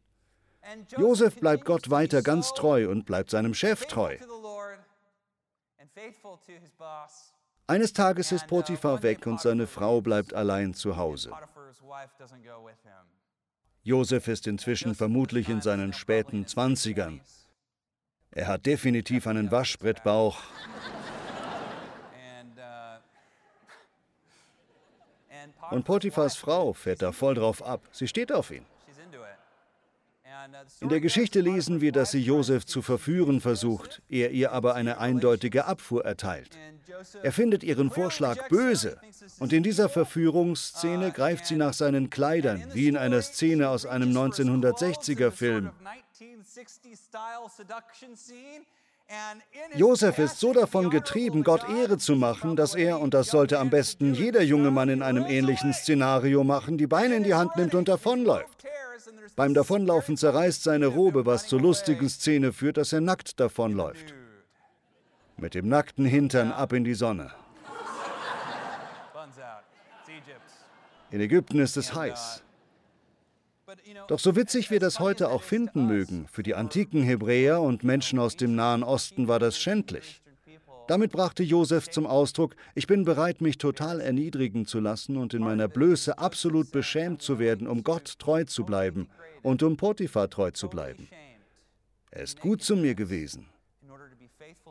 Josef 0.97 1.35
bleibt 1.39 1.65
Gott 1.65 1.89
weiter 1.89 2.21
ganz 2.21 2.53
treu 2.53 2.89
und 2.89 3.05
bleibt 3.05 3.29
seinem 3.29 3.53
Chef 3.53 3.85
treu. 3.85 4.17
Eines 7.67 7.93
Tages 7.93 8.31
ist 8.31 8.47
Potiphar 8.47 9.01
weg 9.01 9.25
und 9.25 9.41
seine 9.41 9.67
Frau 9.67 10.01
bleibt 10.01 10.33
allein 10.33 10.73
zu 10.73 10.97
Hause. 10.97 11.31
Josef 13.83 14.27
ist 14.27 14.47
inzwischen 14.47 14.95
vermutlich 14.95 15.49
in 15.49 15.61
seinen 15.61 15.93
späten 15.93 16.47
Zwanzigern. 16.47 17.21
Er 18.35 18.47
hat 18.47 18.65
definitiv 18.65 19.27
einen 19.27 19.49
Waschbrettbauch. 19.49 20.43
Und 25.71 25.85
Potiphars 25.85 26.35
Frau 26.35 26.73
fährt 26.73 27.01
da 27.01 27.13
voll 27.13 27.35
drauf 27.35 27.63
ab. 27.63 27.87
Sie 27.91 28.07
steht 28.07 28.33
auf 28.33 28.51
ihn. 28.51 28.65
In 30.81 30.89
der 30.89 30.99
Geschichte 30.99 31.39
lesen 31.39 31.79
wir, 31.79 31.93
dass 31.93 32.11
sie 32.11 32.21
Josef 32.21 32.65
zu 32.65 32.81
verführen 32.81 33.39
versucht, 33.39 34.01
er 34.09 34.31
ihr 34.31 34.51
aber 34.51 34.75
eine 34.75 34.99
eindeutige 34.99 35.65
Abfuhr 35.65 36.05
erteilt. 36.05 36.49
Er 37.23 37.31
findet 37.31 37.63
ihren 37.63 37.89
Vorschlag 37.89 38.49
böse 38.49 38.99
und 39.39 39.53
in 39.53 39.63
dieser 39.63 39.89
Verführungsszene 39.89 41.11
greift 41.11 41.45
sie 41.45 41.55
nach 41.55 41.73
seinen 41.73 42.09
Kleidern, 42.09 42.63
wie 42.73 42.87
in 42.87 42.97
einer 42.97 43.21
Szene 43.21 43.69
aus 43.69 43.85
einem 43.85 44.15
1960er 44.15 45.31
Film. 45.31 45.71
Josef 49.75 50.17
ist 50.17 50.39
so 50.39 50.53
davon 50.53 50.89
getrieben, 50.89 51.43
Gott 51.43 51.69
Ehre 51.69 51.97
zu 51.97 52.15
machen, 52.15 52.55
dass 52.55 52.73
er, 52.73 52.99
und 52.99 53.13
das 53.13 53.27
sollte 53.27 53.59
am 53.59 53.69
besten 53.69 54.13
jeder 54.13 54.41
junge 54.41 54.71
Mann 54.71 54.89
in 54.89 55.03
einem 55.03 55.25
ähnlichen 55.25 55.73
Szenario 55.73 56.43
machen, 56.43 56.77
die 56.77 56.87
Beine 56.87 57.15
in 57.15 57.23
die 57.23 57.35
Hand 57.35 57.55
nimmt 57.55 57.75
und 57.75 57.87
davonläuft. 57.87 58.65
Beim 59.35 59.53
Davonlaufen 59.53 60.17
zerreißt 60.17 60.63
seine 60.63 60.87
Robe, 60.87 61.25
was 61.25 61.47
zur 61.47 61.61
lustigen 61.61 62.09
Szene 62.09 62.53
führt, 62.53 62.77
dass 62.77 62.93
er 62.93 63.01
nackt 63.01 63.39
davonläuft. 63.39 64.13
Mit 65.37 65.53
dem 65.53 65.67
nackten 65.67 66.05
Hintern 66.05 66.51
ab 66.51 66.71
in 66.71 66.85
die 66.85 66.93
Sonne. 66.93 67.31
In 71.11 71.19
Ägypten 71.19 71.59
ist 71.59 71.75
es 71.75 71.93
heiß. 71.93 72.44
Doch 74.07 74.19
so 74.19 74.35
witzig 74.35 74.69
wir 74.69 74.79
das 74.79 74.99
heute 74.99 75.29
auch 75.29 75.41
finden 75.41 75.87
mögen, 75.87 76.27
für 76.27 76.43
die 76.43 76.55
antiken 76.55 77.01
Hebräer 77.01 77.61
und 77.61 77.83
Menschen 77.83 78.19
aus 78.19 78.35
dem 78.35 78.55
Nahen 78.55 78.83
Osten 78.83 79.27
war 79.27 79.39
das 79.39 79.57
schändlich. 79.57 80.21
Damit 80.87 81.11
brachte 81.11 81.41
Josef 81.41 81.89
zum 81.89 82.05
Ausdruck, 82.05 82.55
ich 82.75 82.85
bin 82.85 83.05
bereit, 83.05 83.41
mich 83.41 83.57
total 83.57 84.01
erniedrigen 84.01 84.67
zu 84.67 84.79
lassen 84.79 85.17
und 85.17 85.33
in 85.33 85.41
meiner 85.41 85.67
Blöße 85.67 86.19
absolut 86.19 86.71
beschämt 86.71 87.23
zu 87.23 87.39
werden, 87.39 87.67
um 87.67 87.83
Gott 87.83 88.19
treu 88.19 88.43
zu 88.43 88.65
bleiben 88.65 89.09
und 89.41 89.63
um 89.63 89.77
Potiphar 89.77 90.29
treu 90.29 90.51
zu 90.51 90.69
bleiben. 90.69 91.07
Er 92.11 92.21
ist 92.21 92.39
gut 92.39 92.61
zu 92.61 92.75
mir 92.75 92.93
gewesen. 92.93 93.49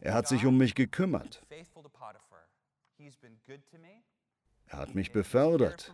Er 0.02 0.14
hat 0.14 0.28
sich 0.28 0.46
um 0.46 0.56
mich 0.56 0.74
gekümmert. 0.76 1.42
Er 4.66 4.78
hat 4.78 4.94
mich 4.94 5.10
befördert. 5.12 5.92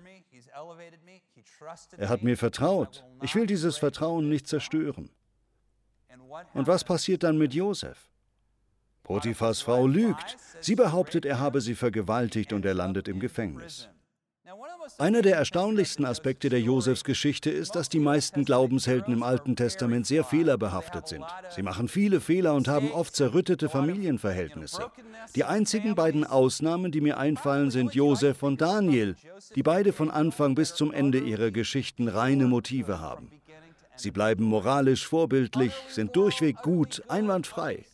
Er 1.97 2.09
hat 2.09 2.23
mir 2.23 2.37
vertraut. 2.37 3.05
Ich 3.23 3.35
will 3.35 3.47
dieses 3.47 3.79
Vertrauen 3.79 4.29
nicht 4.29 4.47
zerstören. 4.47 5.11
Und 6.55 6.67
was 6.67 6.85
passiert 6.85 7.23
dann 7.23 7.39
mit 7.39 7.55
Josef? 7.55 8.11
Potiphas 9.03 9.61
Frau 9.63 9.87
lügt. 9.87 10.37
Sie 10.61 10.77
behauptet, 10.77 11.25
er 11.25 11.41
habe 11.41 11.61
sie 11.61 11.75
vergewaltigt 11.75 12.53
und 12.53 12.65
er 12.65 12.75
landet 12.75 13.09
im 13.09 13.19
Gefängnis. 13.19 13.89
Einer 14.99 15.23
der 15.23 15.37
erstaunlichsten 15.37 16.05
Aspekte 16.05 16.49
der 16.49 16.61
Josefsgeschichte 16.61 17.51
ist, 17.51 17.75
dass 17.75 17.89
die 17.89 18.01
meisten 18.01 18.45
Glaubenshelden 18.45 19.15
im 19.15 19.23
Alten 19.23 19.57
Testament 19.57 20.07
sehr 20.07 20.25
fehlerbehaftet 20.25 21.09
sind. 21.09 21.25
Sie 21.55 21.63
machen 21.63 21.89
viele 21.89 22.21
Fehler 22.21 22.55
und 22.55 22.69
haben 22.69 22.91
oft 22.91 23.17
zerrüttete 23.17 23.69
Familienverhältnisse. 23.69 24.91
Die 25.35 25.45
einzigen 25.45 25.95
beiden 25.95 26.25
Ausnahmen, 26.25 26.93
die 26.93 27.01
mir 27.01 27.19
einfallen, 27.19 27.71
sind 27.71 27.95
Josef 27.95 28.43
und 28.43 28.61
Daniel, 28.61 29.17
die 29.55 29.63
beide 29.63 29.93
von 29.93 30.11
Anfang 30.11 30.55
bis 30.55 30.75
zum 30.75 30.93
Ende 30.93 31.19
ihrer 31.19 31.51
Geschichten 31.51 32.09
reine 32.09 32.47
Motive 32.47 33.01
haben. 33.01 33.31
Sie 33.97 34.11
bleiben 34.11 34.45
moralisch 34.45 35.07
vorbildlich, 35.07 35.73
sind 35.89 36.17
durchweg 36.17 36.63
gut, 36.63 37.03
einwandfrei. 37.09 37.85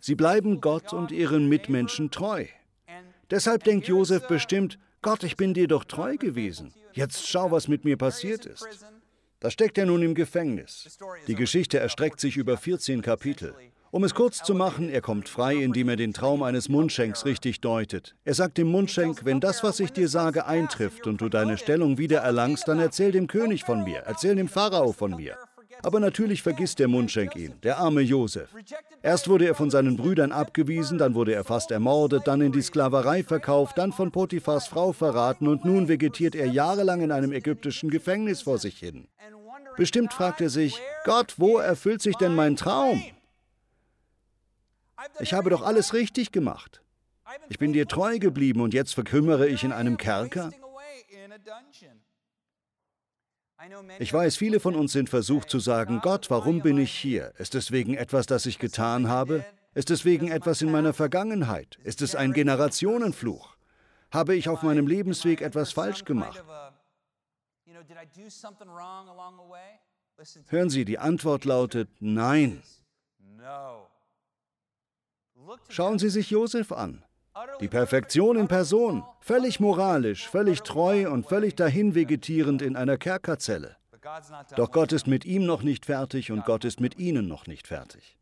Sie 0.00 0.14
bleiben 0.14 0.60
Gott 0.60 0.92
und 0.92 1.12
ihren 1.12 1.48
Mitmenschen 1.48 2.10
treu. 2.10 2.46
Deshalb 3.30 3.64
denkt 3.64 3.88
Josef 3.88 4.26
bestimmt, 4.26 4.78
Gott, 5.02 5.24
ich 5.24 5.36
bin 5.36 5.52
dir 5.52 5.66
doch 5.66 5.84
treu 5.84 6.16
gewesen. 6.16 6.72
Jetzt 6.92 7.28
schau, 7.28 7.50
was 7.50 7.66
mit 7.66 7.84
mir 7.84 7.96
passiert 7.96 8.46
ist. 8.46 8.64
Da 9.40 9.50
steckt 9.50 9.76
er 9.76 9.86
nun 9.86 10.00
im 10.02 10.14
Gefängnis. 10.14 10.96
Die 11.26 11.34
Geschichte 11.34 11.80
erstreckt 11.80 12.20
sich 12.20 12.36
über 12.36 12.56
14 12.56 13.02
Kapitel. 13.02 13.52
Um 13.90 14.04
es 14.04 14.14
kurz 14.14 14.44
zu 14.44 14.54
machen, 14.54 14.88
er 14.88 15.00
kommt 15.00 15.28
frei, 15.28 15.56
indem 15.56 15.88
er 15.88 15.96
den 15.96 16.14
Traum 16.14 16.44
eines 16.44 16.68
Mundschenks 16.68 17.24
richtig 17.24 17.60
deutet. 17.60 18.14
Er 18.24 18.34
sagt 18.34 18.56
dem 18.58 18.68
Mundschenk, 18.68 19.24
wenn 19.24 19.40
das, 19.40 19.64
was 19.64 19.80
ich 19.80 19.92
dir 19.92 20.08
sage, 20.08 20.46
eintrifft 20.46 21.08
und 21.08 21.20
du 21.20 21.28
deine 21.28 21.58
Stellung 21.58 21.98
wieder 21.98 22.20
erlangst, 22.20 22.68
dann 22.68 22.78
erzähl 22.78 23.10
dem 23.10 23.26
König 23.26 23.64
von 23.64 23.82
mir, 23.82 24.04
erzähl 24.06 24.36
dem 24.36 24.48
Pharao 24.48 24.92
von 24.92 25.16
mir. 25.16 25.36
Aber 25.82 25.98
natürlich 25.98 26.42
vergisst 26.42 26.78
der 26.78 26.88
Mundschenk 26.88 27.34
ihn, 27.34 27.54
der 27.62 27.78
arme 27.78 28.00
Josef. 28.00 28.50
Erst 29.02 29.28
wurde 29.28 29.46
er 29.46 29.54
von 29.54 29.70
seinen 29.70 29.96
Brüdern 29.96 30.30
abgewiesen, 30.30 30.96
dann 30.98 31.14
wurde 31.14 31.34
er 31.34 31.44
fast 31.44 31.70
ermordet, 31.72 32.26
dann 32.26 32.40
in 32.40 32.52
die 32.52 32.62
Sklaverei 32.62 33.24
verkauft, 33.24 33.78
dann 33.78 33.92
von 33.92 34.12
Potiphars 34.12 34.68
Frau 34.68 34.92
verraten 34.92 35.48
und 35.48 35.64
nun 35.64 35.88
vegetiert 35.88 36.34
er 36.36 36.46
jahrelang 36.46 37.00
in 37.02 37.10
einem 37.10 37.32
ägyptischen 37.32 37.90
Gefängnis 37.90 38.42
vor 38.42 38.58
sich 38.58 38.78
hin. 38.78 39.08
Bestimmt 39.76 40.12
fragt 40.12 40.40
er 40.40 40.50
sich, 40.50 40.80
Gott, 41.04 41.34
wo 41.38 41.58
erfüllt 41.58 42.02
sich 42.02 42.16
denn 42.16 42.34
mein 42.34 42.56
Traum? 42.56 43.02
Ich 45.18 45.34
habe 45.34 45.50
doch 45.50 45.62
alles 45.62 45.94
richtig 45.94 46.30
gemacht. 46.30 46.82
Ich 47.48 47.58
bin 47.58 47.72
dir 47.72 47.88
treu 47.88 48.18
geblieben 48.18 48.60
und 48.60 48.74
jetzt 48.74 48.94
verkümmere 48.94 49.48
ich 49.48 49.64
in 49.64 49.72
einem 49.72 49.96
Kerker? 49.96 50.50
Ich 53.98 54.12
weiß, 54.12 54.36
viele 54.36 54.60
von 54.60 54.74
uns 54.74 54.92
sind 54.92 55.08
versucht 55.08 55.48
zu 55.48 55.58
sagen, 55.60 56.00
Gott, 56.02 56.30
warum 56.30 56.62
bin 56.62 56.78
ich 56.78 56.92
hier? 56.92 57.32
Ist 57.38 57.54
es 57.54 57.70
wegen 57.70 57.94
etwas, 57.94 58.26
das 58.26 58.46
ich 58.46 58.58
getan 58.58 59.08
habe? 59.08 59.44
Ist 59.74 59.90
es 59.90 60.04
wegen 60.04 60.30
etwas 60.30 60.62
in 60.62 60.70
meiner 60.70 60.92
Vergangenheit? 60.92 61.78
Ist 61.84 62.02
es 62.02 62.14
ein 62.14 62.32
Generationenfluch? 62.32 63.56
Habe 64.10 64.34
ich 64.34 64.48
auf 64.48 64.62
meinem 64.62 64.86
Lebensweg 64.86 65.40
etwas 65.40 65.72
falsch 65.72 66.04
gemacht? 66.04 66.42
Hören 70.48 70.70
Sie, 70.70 70.84
die 70.84 70.98
Antwort 70.98 71.44
lautet 71.44 71.88
Nein. 72.00 72.62
Schauen 75.68 75.98
Sie 75.98 76.10
sich 76.10 76.30
Josef 76.30 76.72
an. 76.72 77.04
Die 77.60 77.68
Perfektion 77.68 78.36
in 78.36 78.48
Person, 78.48 79.04
völlig 79.20 79.58
moralisch, 79.58 80.28
völlig 80.28 80.62
treu 80.62 81.10
und 81.10 81.26
völlig 81.26 81.54
dahin 81.54 81.94
vegetierend 81.94 82.60
in 82.60 82.76
einer 82.76 82.98
Kerkerzelle. 82.98 83.76
Doch 84.56 84.70
Gott 84.70 84.92
ist 84.92 85.06
mit 85.06 85.24
ihm 85.24 85.46
noch 85.46 85.62
nicht 85.62 85.86
fertig 85.86 86.30
und 86.30 86.44
Gott 86.44 86.64
ist 86.64 86.80
mit 86.80 86.98
ihnen 86.98 87.28
noch 87.28 87.46
nicht 87.46 87.66
fertig. 87.66 88.18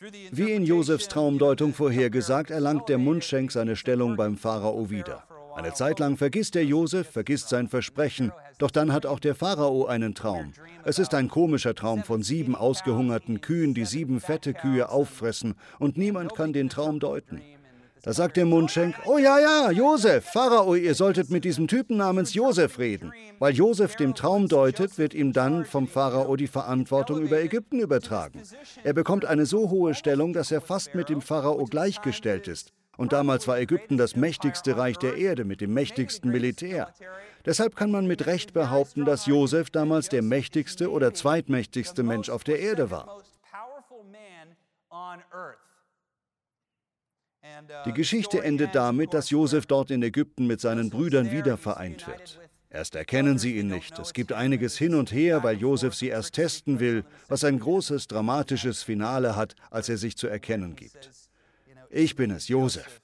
Wie 0.00 0.52
in 0.52 0.62
Josefs 0.64 1.08
Traumdeutung 1.08 1.74
vorhergesagt, 1.74 2.50
erlangt 2.50 2.88
der 2.88 2.98
Mundschenk 2.98 3.50
seine 3.50 3.74
Stellung 3.74 4.14
beim 4.16 4.36
Pharao 4.36 4.90
wieder. 4.90 5.24
Eine 5.58 5.74
Zeit 5.74 5.98
lang 5.98 6.16
vergisst 6.16 6.54
der 6.54 6.64
Josef, 6.64 7.10
vergisst 7.10 7.48
sein 7.48 7.66
Versprechen, 7.66 8.30
doch 8.58 8.70
dann 8.70 8.92
hat 8.92 9.06
auch 9.06 9.18
der 9.18 9.34
Pharao 9.34 9.86
einen 9.86 10.14
Traum. 10.14 10.52
Es 10.84 11.00
ist 11.00 11.14
ein 11.14 11.26
komischer 11.26 11.74
Traum 11.74 12.04
von 12.04 12.22
sieben 12.22 12.54
ausgehungerten 12.54 13.40
Kühen, 13.40 13.74
die 13.74 13.84
sieben 13.84 14.20
fette 14.20 14.54
Kühe 14.54 14.88
auffressen, 14.88 15.56
und 15.80 15.98
niemand 15.98 16.36
kann 16.36 16.52
den 16.52 16.68
Traum 16.68 17.00
deuten. 17.00 17.42
Da 18.02 18.12
sagt 18.12 18.36
der 18.36 18.46
Mundschenk, 18.46 18.94
oh 19.04 19.18
ja, 19.18 19.40
ja, 19.40 19.72
Josef, 19.72 20.26
Pharao, 20.26 20.76
ihr 20.76 20.94
solltet 20.94 21.30
mit 21.30 21.44
diesem 21.44 21.66
Typen 21.66 21.96
namens 21.96 22.34
Josef 22.34 22.78
reden. 22.78 23.12
Weil 23.40 23.54
Josef 23.54 23.96
dem 23.96 24.14
Traum 24.14 24.46
deutet, 24.46 24.96
wird 24.96 25.12
ihm 25.12 25.32
dann 25.32 25.64
vom 25.64 25.88
Pharao 25.88 26.36
die 26.36 26.46
Verantwortung 26.46 27.20
über 27.20 27.40
Ägypten 27.40 27.80
übertragen. 27.80 28.40
Er 28.84 28.92
bekommt 28.92 29.24
eine 29.24 29.44
so 29.44 29.70
hohe 29.70 29.94
Stellung, 29.94 30.32
dass 30.32 30.52
er 30.52 30.60
fast 30.60 30.94
mit 30.94 31.08
dem 31.08 31.20
Pharao 31.20 31.64
gleichgestellt 31.64 32.46
ist. 32.46 32.72
Und 32.98 33.12
damals 33.12 33.46
war 33.46 33.60
Ägypten 33.60 33.96
das 33.96 34.16
mächtigste 34.16 34.76
Reich 34.76 34.96
der 34.96 35.16
Erde 35.16 35.44
mit 35.44 35.60
dem 35.60 35.72
mächtigsten 35.72 36.32
Militär. 36.32 36.92
Deshalb 37.46 37.76
kann 37.76 37.92
man 37.92 38.08
mit 38.08 38.26
Recht 38.26 38.52
behaupten, 38.52 39.04
dass 39.04 39.26
Josef 39.26 39.70
damals 39.70 40.08
der 40.08 40.20
mächtigste 40.20 40.90
oder 40.90 41.14
zweitmächtigste 41.14 42.02
Mensch 42.02 42.28
auf 42.28 42.42
der 42.42 42.58
Erde 42.58 42.90
war. 42.90 43.22
Die 47.86 47.92
Geschichte 47.92 48.42
endet 48.42 48.74
damit, 48.74 49.14
dass 49.14 49.30
Josef 49.30 49.66
dort 49.66 49.92
in 49.92 50.02
Ägypten 50.02 50.48
mit 50.48 50.60
seinen 50.60 50.90
Brüdern 50.90 51.30
wieder 51.30 51.56
vereint 51.56 52.04
wird. 52.08 52.40
Erst 52.68 52.96
erkennen 52.96 53.38
sie 53.38 53.56
ihn 53.58 53.68
nicht. 53.68 53.96
Es 54.00 54.12
gibt 54.12 54.32
einiges 54.32 54.76
hin 54.76 54.96
und 54.96 55.12
her, 55.12 55.44
weil 55.44 55.56
Josef 55.56 55.94
sie 55.94 56.08
erst 56.08 56.34
testen 56.34 56.80
will, 56.80 57.04
was 57.28 57.44
ein 57.44 57.60
großes, 57.60 58.08
dramatisches 58.08 58.82
Finale 58.82 59.36
hat, 59.36 59.54
als 59.70 59.88
er 59.88 59.98
sich 59.98 60.16
zu 60.16 60.26
erkennen 60.26 60.74
gibt. 60.74 61.27
Ich 61.90 62.16
bin 62.16 62.30
es, 62.30 62.48
Josef. 62.48 63.00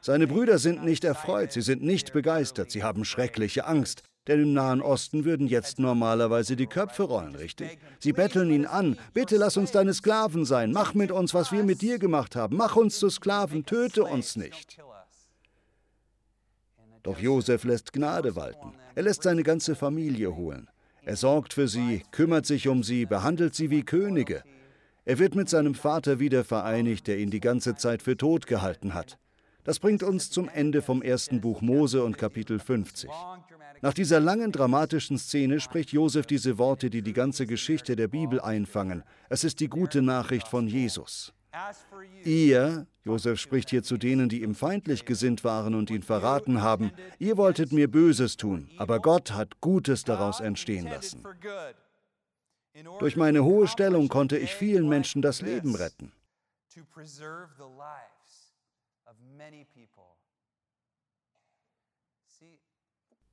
Seine 0.00 0.26
Brüder 0.26 0.58
sind 0.58 0.84
nicht 0.84 1.04
erfreut, 1.04 1.52
sie 1.52 1.62
sind 1.62 1.82
nicht 1.82 2.12
begeistert, 2.12 2.70
sie 2.70 2.82
haben 2.82 3.04
schreckliche 3.04 3.66
Angst, 3.66 4.02
denn 4.26 4.42
im 4.42 4.52
Nahen 4.52 4.80
Osten 4.80 5.24
würden 5.24 5.46
jetzt 5.46 5.78
normalerweise 5.78 6.56
die 6.56 6.66
Köpfe 6.66 7.04
rollen, 7.04 7.34
richtig? 7.34 7.78
Sie 7.98 8.12
betteln 8.12 8.50
ihn 8.50 8.66
an, 8.66 8.98
bitte 9.14 9.36
lass 9.36 9.56
uns 9.56 9.72
deine 9.72 9.94
Sklaven 9.94 10.44
sein, 10.44 10.72
mach 10.72 10.94
mit 10.94 11.10
uns, 11.10 11.34
was 11.34 11.52
wir 11.52 11.62
mit 11.62 11.82
dir 11.82 11.98
gemacht 11.98 12.36
haben, 12.36 12.56
mach 12.56 12.76
uns 12.76 12.98
zu 12.98 13.10
Sklaven, 13.10 13.64
töte 13.64 14.04
uns 14.04 14.36
nicht. 14.36 14.78
Doch 17.02 17.18
Josef 17.20 17.64
lässt 17.64 17.92
Gnade 17.92 18.34
walten. 18.34 18.72
Er 18.96 19.04
lässt 19.04 19.22
seine 19.22 19.44
ganze 19.44 19.76
Familie 19.76 20.34
holen. 20.34 20.68
Er 21.02 21.14
sorgt 21.14 21.54
für 21.54 21.68
sie, 21.68 22.02
kümmert 22.10 22.46
sich 22.46 22.66
um 22.66 22.82
sie, 22.82 23.06
behandelt 23.06 23.54
sie 23.54 23.70
wie 23.70 23.84
Könige. 23.84 24.42
Er 25.08 25.20
wird 25.20 25.36
mit 25.36 25.48
seinem 25.48 25.76
Vater 25.76 26.18
wieder 26.18 26.42
vereinigt, 26.42 27.06
der 27.06 27.18
ihn 27.18 27.30
die 27.30 27.38
ganze 27.38 27.76
Zeit 27.76 28.02
für 28.02 28.16
tot 28.16 28.48
gehalten 28.48 28.92
hat. 28.92 29.18
Das 29.62 29.78
bringt 29.78 30.02
uns 30.02 30.30
zum 30.30 30.48
Ende 30.48 30.82
vom 30.82 31.00
ersten 31.00 31.40
Buch 31.40 31.60
Mose 31.60 32.02
und 32.02 32.18
Kapitel 32.18 32.58
50. 32.58 33.08
Nach 33.82 33.94
dieser 33.94 34.18
langen 34.18 34.50
dramatischen 34.50 35.16
Szene 35.16 35.60
spricht 35.60 35.92
Josef 35.92 36.26
diese 36.26 36.58
Worte, 36.58 36.90
die 36.90 37.02
die 37.02 37.12
ganze 37.12 37.46
Geschichte 37.46 37.94
der 37.94 38.08
Bibel 38.08 38.40
einfangen. 38.40 39.04
Es 39.28 39.44
ist 39.44 39.60
die 39.60 39.68
gute 39.68 40.02
Nachricht 40.02 40.48
von 40.48 40.66
Jesus. 40.66 41.32
Ihr, 42.24 42.88
Josef 43.04 43.38
spricht 43.38 43.70
hier 43.70 43.84
zu 43.84 43.98
denen, 43.98 44.28
die 44.28 44.42
ihm 44.42 44.56
feindlich 44.56 45.04
gesinnt 45.04 45.44
waren 45.44 45.76
und 45.76 45.88
ihn 45.88 46.02
verraten 46.02 46.62
haben, 46.62 46.90
ihr 47.20 47.36
wolltet 47.36 47.70
mir 47.70 47.88
Böses 47.88 48.36
tun, 48.36 48.68
aber 48.76 48.98
Gott 48.98 49.30
hat 49.30 49.60
Gutes 49.60 50.02
daraus 50.02 50.40
entstehen 50.40 50.86
lassen. 50.86 51.22
Durch 52.98 53.16
meine 53.16 53.44
hohe 53.44 53.68
Stellung 53.68 54.08
konnte 54.08 54.36
ich 54.36 54.54
vielen 54.54 54.88
Menschen 54.88 55.22
das 55.22 55.40
Leben 55.40 55.74
retten. 55.74 56.12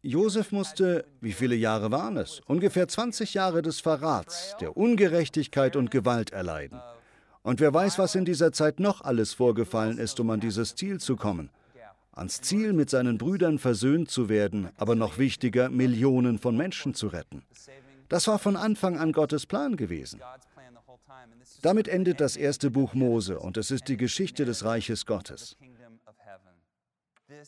Josef 0.05 0.51
musste, 0.51 1.05
wie 1.21 1.31
viele 1.31 1.55
Jahre 1.55 1.89
waren 1.89 2.17
es? 2.17 2.41
Ungefähr 2.45 2.89
20 2.89 3.33
Jahre 3.33 3.61
des 3.61 3.79
Verrats, 3.79 4.55
der 4.59 4.75
Ungerechtigkeit 4.75 5.77
und 5.77 5.91
Gewalt 5.91 6.31
erleiden. 6.31 6.81
Und 7.41 7.61
wer 7.61 7.73
weiß, 7.73 7.99
was 7.99 8.15
in 8.15 8.25
dieser 8.25 8.51
Zeit 8.51 8.81
noch 8.81 9.01
alles 9.01 9.33
vorgefallen 9.33 9.97
ist, 9.97 10.19
um 10.19 10.29
an 10.29 10.41
dieses 10.41 10.75
Ziel 10.75 10.99
zu 10.99 11.15
kommen. 11.15 11.49
Ans 12.11 12.41
Ziel, 12.41 12.73
mit 12.73 12.89
seinen 12.89 13.17
Brüdern 13.17 13.59
versöhnt 13.59 14.11
zu 14.11 14.29
werden, 14.29 14.69
aber 14.77 14.95
noch 14.95 15.17
wichtiger, 15.17 15.69
Millionen 15.69 16.37
von 16.37 16.55
Menschen 16.55 16.93
zu 16.93 17.07
retten. 17.07 17.43
Das 18.09 18.27
war 18.27 18.39
von 18.39 18.55
Anfang 18.55 18.97
an 18.97 19.11
Gottes 19.11 19.45
Plan 19.45 19.75
gewesen. 19.75 20.21
Damit 21.61 21.87
endet 21.87 22.19
das 22.21 22.35
erste 22.35 22.71
Buch 22.71 22.93
Mose 22.93 23.39
und 23.39 23.57
es 23.57 23.71
ist 23.71 23.87
die 23.87 23.97
Geschichte 23.97 24.45
des 24.45 24.63
Reiches 24.63 25.05
Gottes. 25.05 25.55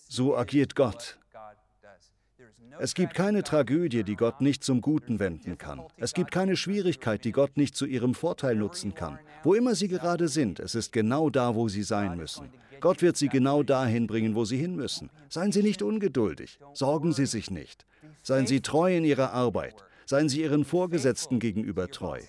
So 0.07 0.35
agiert 0.35 0.75
Gott. 0.75 1.17
Es 2.79 2.93
gibt 2.93 3.13
keine 3.13 3.43
Tragödie, 3.43 4.03
die 4.03 4.15
Gott 4.15 4.41
nicht 4.41 4.63
zum 4.63 4.81
Guten 4.81 5.19
wenden 5.19 5.57
kann. 5.57 5.81
Es 5.97 6.13
gibt 6.13 6.31
keine 6.31 6.57
Schwierigkeit, 6.57 7.23
die 7.23 7.31
Gott 7.31 7.55
nicht 7.55 7.75
zu 7.75 7.85
ihrem 7.85 8.13
Vorteil 8.13 8.55
nutzen 8.55 8.93
kann. 8.93 9.19
Wo 9.43 9.53
immer 9.53 9.75
sie 9.75 9.87
gerade 9.87 10.27
sind, 10.27 10.59
es 10.59 10.75
ist 10.75 10.91
genau 10.91 11.29
da, 11.29 11.55
wo 11.55 11.69
sie 11.69 11.83
sein 11.83 12.17
müssen. 12.17 12.49
Gott 12.81 13.01
wird 13.01 13.15
sie 13.15 13.29
genau 13.29 13.63
dahin 13.63 14.07
bringen, 14.07 14.35
wo 14.35 14.43
sie 14.43 14.57
hin 14.57 14.75
müssen. 14.75 15.09
Seien 15.29 15.51
Sie 15.51 15.63
nicht 15.63 15.81
ungeduldig. 15.81 16.59
Sorgen 16.73 17.13
Sie 17.13 17.25
sich 17.25 17.49
nicht. 17.49 17.85
Seien 18.21 18.47
Sie 18.47 18.61
treu 18.61 18.95
in 18.95 19.05
Ihrer 19.05 19.31
Arbeit. 19.31 19.75
Seien 20.05 20.29
Sie 20.29 20.41
Ihren 20.41 20.65
Vorgesetzten 20.65 21.39
gegenüber 21.39 21.89
treu. 21.89 22.21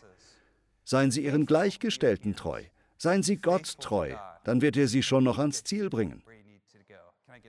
Seien 0.84 1.10
Sie 1.10 1.24
Ihren 1.24 1.46
Gleichgestellten 1.46 2.36
treu. 2.36 2.62
Seien 2.96 3.22
Sie 3.22 3.36
Gott 3.36 3.78
treu. 3.80 4.14
Dann 4.44 4.62
wird 4.62 4.76
er 4.76 4.88
Sie 4.88 5.02
schon 5.02 5.24
noch 5.24 5.38
ans 5.38 5.64
Ziel 5.64 5.90
bringen. 5.90 6.22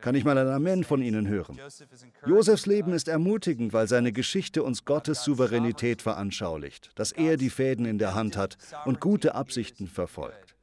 Kann 0.01 0.15
ich 0.15 0.25
mal 0.25 0.37
ein 0.37 0.47
Amen 0.47 0.83
von 0.83 1.01
Ihnen 1.01 1.27
hören? 1.27 1.57
Josefs 2.25 2.65
Leben 2.65 2.93
ist 2.93 3.07
ermutigend, 3.07 3.73
weil 3.73 3.87
seine 3.87 4.11
Geschichte 4.11 4.63
uns 4.63 4.85
Gottes 4.85 5.23
Souveränität 5.23 6.01
veranschaulicht, 6.01 6.91
dass 6.95 7.11
er 7.11 7.37
die 7.37 7.49
Fäden 7.49 7.85
in 7.85 7.97
der 7.97 8.13
Hand 8.13 8.37
hat 8.37 8.57
und 8.85 8.99
gute 8.99 9.35
Absichten 9.35 9.87
verfolgt. 9.87 10.55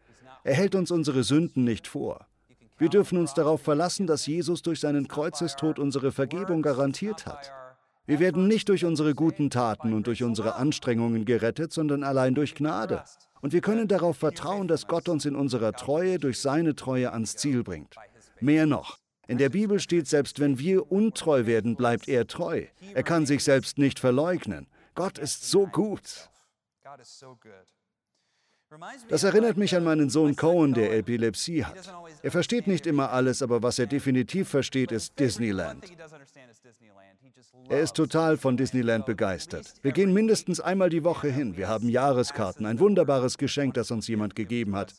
Er 0.44 0.54
hält 0.54 0.74
uns 0.74 0.90
unsere 0.90 1.24
Sünden 1.24 1.64
nicht 1.64 1.86
vor. 1.86 2.26
Wir 2.76 2.88
dürfen 2.88 3.18
uns 3.18 3.34
darauf 3.34 3.62
verlassen, 3.62 4.06
dass 4.06 4.26
Jesus 4.26 4.62
durch 4.62 4.80
seinen 4.80 5.08
Kreuzestod 5.08 5.78
unsere 5.78 6.12
Vergebung 6.12 6.60
garantiert 6.60 7.24
hat. 7.24 7.52
Wir 8.06 8.20
werden 8.20 8.46
nicht 8.46 8.68
durch 8.68 8.84
unsere 8.84 9.14
guten 9.14 9.48
Taten 9.48 9.94
und 9.94 10.06
durch 10.06 10.22
unsere 10.22 10.56
Anstrengungen 10.56 11.24
gerettet, 11.24 11.72
sondern 11.72 12.04
allein 12.04 12.34
durch 12.34 12.54
Gnade. 12.54 13.02
Und 13.40 13.52
wir 13.52 13.62
können 13.62 13.88
darauf 13.88 14.18
vertrauen, 14.18 14.68
dass 14.68 14.86
Gott 14.86 15.08
uns 15.08 15.24
in 15.24 15.36
unserer 15.36 15.72
Treue 15.72 16.18
durch 16.18 16.40
seine 16.40 16.74
Treue 16.74 17.12
ans 17.12 17.36
Ziel 17.36 17.62
bringt. 17.62 17.94
Mehr 18.40 18.66
noch, 18.66 18.98
in 19.26 19.38
der 19.38 19.48
Bibel 19.48 19.80
steht, 19.80 20.06
selbst 20.06 20.38
wenn 20.38 20.58
wir 20.58 20.92
untreu 20.92 21.46
werden, 21.46 21.76
bleibt 21.76 22.08
er 22.08 22.26
treu. 22.26 22.66
Er 22.92 23.02
kann 23.02 23.24
sich 23.24 23.42
selbst 23.42 23.78
nicht 23.78 23.98
verleugnen. 23.98 24.66
Gott 24.94 25.18
ist 25.18 25.50
so 25.50 25.66
gut. 25.66 26.30
Das 29.08 29.22
erinnert 29.22 29.56
mich 29.56 29.74
an 29.76 29.84
meinen 29.84 30.10
Sohn 30.10 30.36
Cohen, 30.36 30.74
der 30.74 30.96
Epilepsie 30.96 31.64
hat. 31.64 31.76
Er 32.22 32.30
versteht 32.30 32.66
nicht 32.66 32.86
immer 32.86 33.10
alles, 33.12 33.40
aber 33.40 33.62
was 33.62 33.78
er 33.78 33.86
definitiv 33.86 34.48
versteht, 34.48 34.92
ist 34.92 35.18
Disneyland. 35.18 35.84
Er 37.68 37.80
ist 37.80 37.94
total 37.94 38.36
von 38.36 38.56
Disneyland 38.56 39.06
begeistert. 39.06 39.72
Wir 39.82 39.92
gehen 39.92 40.12
mindestens 40.12 40.60
einmal 40.60 40.90
die 40.90 41.02
Woche 41.02 41.28
hin. 41.28 41.56
Wir 41.56 41.68
haben 41.68 41.88
Jahreskarten, 41.88 42.66
ein 42.66 42.78
wunderbares 42.78 43.38
Geschenk, 43.38 43.74
das 43.74 43.90
uns 43.90 44.06
jemand 44.06 44.34
gegeben 44.34 44.76
hat. 44.76 44.94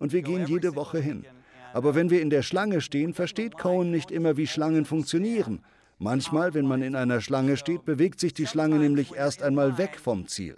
Und 0.00 0.12
wir 0.12 0.22
gehen 0.22 0.46
jede 0.46 0.74
Woche 0.74 0.98
hin. 0.98 1.26
Aber 1.74 1.94
wenn 1.94 2.08
wir 2.08 2.22
in 2.22 2.30
der 2.30 2.42
Schlange 2.42 2.80
stehen, 2.80 3.12
versteht 3.12 3.58
Cohen 3.58 3.90
nicht 3.90 4.10
immer, 4.10 4.36
wie 4.38 4.46
Schlangen 4.46 4.86
funktionieren. 4.86 5.62
Manchmal, 5.98 6.54
wenn 6.54 6.66
man 6.66 6.82
in 6.82 6.94
einer 6.94 7.20
Schlange 7.20 7.56
steht, 7.56 7.84
bewegt 7.84 8.20
sich 8.20 8.32
die 8.32 8.46
Schlange 8.46 8.76
nämlich 8.76 9.14
erst 9.14 9.42
einmal 9.42 9.76
weg 9.76 9.98
vom 10.00 10.26
Ziel. 10.26 10.56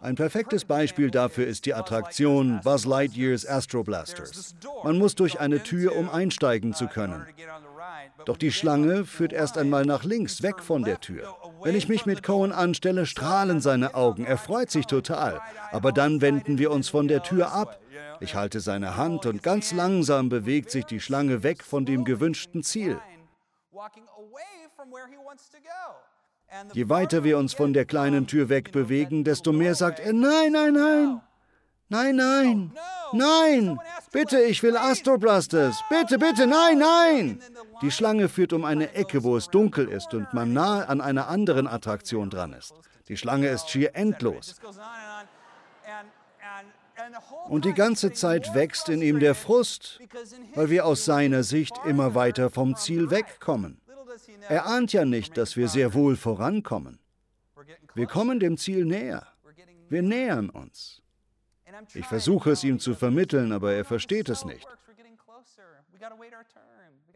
Ein 0.00 0.16
perfektes 0.16 0.64
Beispiel 0.64 1.10
dafür 1.10 1.46
ist 1.46 1.66
die 1.66 1.74
Attraktion 1.74 2.60
Buzz 2.62 2.84
Lightyears 2.84 3.46
Astroblasters. 3.46 4.54
Man 4.84 4.98
muss 4.98 5.14
durch 5.14 5.40
eine 5.40 5.62
Tür, 5.62 5.96
um 5.96 6.10
einsteigen 6.10 6.74
zu 6.74 6.88
können. 6.88 7.26
Doch 8.26 8.36
die 8.36 8.52
Schlange 8.52 9.04
führt 9.04 9.32
erst 9.32 9.56
einmal 9.56 9.84
nach 9.84 10.04
links, 10.04 10.42
weg 10.42 10.62
von 10.62 10.82
der 10.82 11.00
Tür. 11.00 11.34
Wenn 11.62 11.74
ich 11.74 11.88
mich 11.88 12.06
mit 12.06 12.22
Cohen 12.22 12.52
anstelle, 12.52 13.06
strahlen 13.06 13.60
seine 13.60 13.94
Augen. 13.94 14.24
Er 14.24 14.38
freut 14.38 14.70
sich 14.70 14.86
total. 14.86 15.40
Aber 15.70 15.92
dann 15.92 16.20
wenden 16.20 16.58
wir 16.58 16.70
uns 16.70 16.88
von 16.88 17.08
der 17.08 17.22
Tür 17.22 17.52
ab. 17.52 17.80
Ich 18.20 18.34
halte 18.34 18.60
seine 18.60 18.96
Hand 18.96 19.26
und 19.26 19.42
ganz 19.42 19.72
langsam 19.72 20.28
bewegt 20.28 20.70
sich 20.70 20.84
die 20.84 21.00
Schlange 21.00 21.42
weg 21.42 21.64
von 21.64 21.86
dem 21.86 22.04
gewünschten 22.04 22.62
Ziel. 22.62 23.00
Je 26.74 26.88
weiter 26.88 27.24
wir 27.24 27.38
uns 27.38 27.54
von 27.54 27.72
der 27.72 27.84
kleinen 27.84 28.26
Tür 28.26 28.48
wegbewegen, 28.48 29.24
desto 29.24 29.52
mehr 29.52 29.74
sagt 29.74 30.00
er, 30.00 30.12
nein, 30.12 30.52
nein, 30.52 30.72
nein, 30.74 31.20
nein, 31.88 32.16
nein, 32.16 32.72
nein, 33.12 33.78
bitte, 34.12 34.40
ich 34.40 34.62
will 34.62 34.76
Astroblasters, 34.76 35.82
bitte, 35.88 36.18
bitte, 36.18 36.46
nein, 36.46 36.78
nein. 36.78 37.42
Die 37.80 37.90
Schlange 37.90 38.28
führt 38.28 38.52
um 38.52 38.64
eine 38.64 38.94
Ecke, 38.94 39.22
wo 39.22 39.36
es 39.36 39.48
dunkel 39.48 39.88
ist 39.88 40.14
und 40.14 40.32
man 40.34 40.52
nahe 40.52 40.88
an 40.88 41.00
einer 41.00 41.28
anderen 41.28 41.66
Attraktion 41.66 42.30
dran 42.30 42.52
ist. 42.52 42.74
Die 43.08 43.16
Schlange 43.16 43.48
ist 43.48 43.70
schier 43.70 43.94
endlos. 43.94 44.56
Und 47.48 47.64
die 47.64 47.74
ganze 47.74 48.12
Zeit 48.12 48.54
wächst 48.54 48.88
in 48.88 49.02
ihm 49.02 49.18
der 49.18 49.34
Frust, 49.34 50.00
weil 50.54 50.70
wir 50.70 50.86
aus 50.86 51.04
seiner 51.04 51.42
Sicht 51.42 51.74
immer 51.84 52.14
weiter 52.14 52.50
vom 52.50 52.76
Ziel 52.76 53.10
wegkommen. 53.10 53.81
Er 54.48 54.66
ahnt 54.66 54.92
ja 54.92 55.04
nicht, 55.04 55.36
dass 55.36 55.56
wir 55.56 55.68
sehr 55.68 55.94
wohl 55.94 56.16
vorankommen. 56.16 56.98
Wir 57.94 58.06
kommen 58.06 58.40
dem 58.40 58.56
Ziel 58.56 58.84
näher. 58.84 59.26
Wir 59.88 60.02
nähern 60.02 60.50
uns. 60.50 61.02
Ich 61.94 62.06
versuche 62.06 62.50
es 62.50 62.64
ihm 62.64 62.78
zu 62.78 62.94
vermitteln, 62.94 63.52
aber 63.52 63.72
er 63.72 63.84
versteht 63.84 64.28
es 64.28 64.44
nicht. 64.44 64.66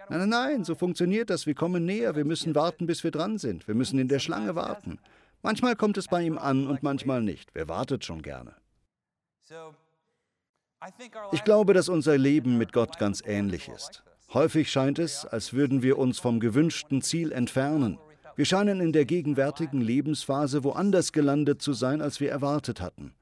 Nein, 0.08 0.20
nein, 0.20 0.28
nein, 0.28 0.64
so 0.64 0.74
funktioniert 0.74 1.30
das. 1.30 1.46
Wir 1.46 1.54
kommen 1.54 1.84
näher, 1.84 2.14
wir 2.14 2.24
müssen 2.24 2.54
warten, 2.54 2.86
bis 2.86 3.02
wir 3.02 3.10
dran 3.10 3.38
sind. 3.38 3.66
Wir 3.66 3.74
müssen 3.74 3.98
in 3.98 4.08
der 4.08 4.20
Schlange 4.20 4.54
warten. 4.54 4.98
Manchmal 5.42 5.76
kommt 5.76 5.98
es 5.98 6.06
bei 6.06 6.22
ihm 6.22 6.38
an 6.38 6.66
und 6.66 6.82
manchmal 6.82 7.22
nicht. 7.22 7.50
Wer 7.54 7.68
wartet 7.68 8.04
schon 8.04 8.22
gerne? 8.22 8.54
Ich 11.32 11.44
glaube, 11.44 11.74
dass 11.74 11.88
unser 11.88 12.16
Leben 12.16 12.58
mit 12.58 12.72
Gott 12.72 12.98
ganz 12.98 13.22
ähnlich 13.24 13.68
ist. 13.68 14.02
Häufig 14.32 14.70
scheint 14.70 14.98
es, 14.98 15.24
als 15.24 15.52
würden 15.52 15.82
wir 15.82 15.98
uns 15.98 16.18
vom 16.18 16.40
gewünschten 16.40 17.00
Ziel 17.02 17.32
entfernen. 17.32 17.98
Wir 18.34 18.44
scheinen 18.44 18.80
in 18.80 18.92
der 18.92 19.04
gegenwärtigen 19.04 19.80
Lebensphase 19.80 20.64
woanders 20.64 21.12
gelandet 21.12 21.62
zu 21.62 21.72
sein, 21.72 22.02
als 22.02 22.20
wir 22.20 22.30
erwartet 22.30 22.80
hatten. 22.80 23.14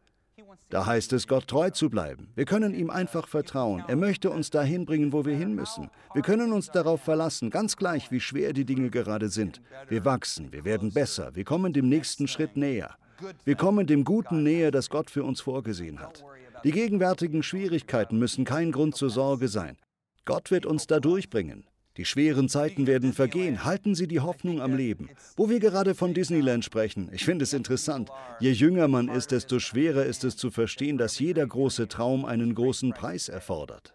Da 0.70 0.86
heißt 0.86 1.12
es, 1.12 1.28
Gott 1.28 1.46
treu 1.46 1.70
zu 1.70 1.88
bleiben. 1.88 2.28
Wir 2.34 2.46
können 2.46 2.74
ihm 2.74 2.90
einfach 2.90 3.28
vertrauen. 3.28 3.84
Er 3.86 3.96
möchte 3.96 4.30
uns 4.30 4.50
dahin 4.50 4.86
bringen, 4.86 5.12
wo 5.12 5.24
wir 5.24 5.36
hin 5.36 5.54
müssen. 5.54 5.88
Wir 6.14 6.22
können 6.22 6.52
uns 6.52 6.68
darauf 6.68 7.00
verlassen, 7.02 7.50
ganz 7.50 7.76
gleich, 7.76 8.10
wie 8.10 8.18
schwer 8.18 8.52
die 8.52 8.64
Dinge 8.64 8.90
gerade 8.90 9.28
sind. 9.28 9.60
Wir 9.88 10.04
wachsen, 10.04 10.52
wir 10.52 10.64
werden 10.64 10.92
besser, 10.92 11.36
wir 11.36 11.44
kommen 11.44 11.72
dem 11.72 11.88
nächsten 11.88 12.26
Schritt 12.26 12.56
näher. 12.56 12.96
Wir 13.44 13.54
kommen 13.54 13.86
dem 13.86 14.04
Guten 14.04 14.42
näher, 14.42 14.70
das 14.70 14.90
Gott 14.90 15.10
für 15.10 15.22
uns 15.22 15.40
vorgesehen 15.40 16.00
hat. 16.00 16.24
Die 16.64 16.72
gegenwärtigen 16.72 17.42
Schwierigkeiten 17.42 18.18
müssen 18.18 18.44
kein 18.44 18.72
Grund 18.72 18.96
zur 18.96 19.10
Sorge 19.10 19.48
sein. 19.48 19.76
Gott 20.24 20.50
wird 20.50 20.66
uns 20.66 20.86
da 20.86 21.00
durchbringen. 21.00 21.64
Die 21.96 22.04
schweren 22.04 22.48
Zeiten 22.48 22.88
werden 22.88 23.12
vergehen. 23.12 23.64
Halten 23.64 23.94
Sie 23.94 24.08
die 24.08 24.18
Hoffnung 24.20 24.60
am 24.60 24.74
Leben. 24.74 25.10
Wo 25.36 25.48
wir 25.48 25.60
gerade 25.60 25.94
von 25.94 26.12
Disneyland 26.12 26.64
sprechen, 26.64 27.08
ich 27.12 27.24
finde 27.24 27.44
es 27.44 27.52
interessant. 27.52 28.10
Je 28.40 28.50
jünger 28.50 28.88
man 28.88 29.08
ist, 29.08 29.30
desto 29.30 29.60
schwerer 29.60 30.04
ist 30.04 30.24
es 30.24 30.36
zu 30.36 30.50
verstehen, 30.50 30.98
dass 30.98 31.20
jeder 31.20 31.46
große 31.46 31.86
Traum 31.86 32.24
einen 32.24 32.54
großen 32.54 32.92
Preis 32.92 33.28
erfordert. 33.28 33.94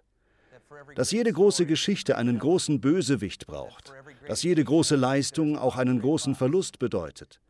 Dass 0.96 1.12
jede 1.12 1.34
große 1.34 1.66
Geschichte 1.66 2.16
einen 2.16 2.40
großen 2.40 2.80
Bösewicht 2.80 3.48
braucht. 3.48 3.92
Dass 4.28 4.44
jede 4.44 4.64
große 4.64 4.96
Leistung 4.96 5.58
auch 5.58 5.76
einen 5.76 6.00
großen 6.00 6.36
Verlust 6.36 6.80
bedeutet. 6.80 7.42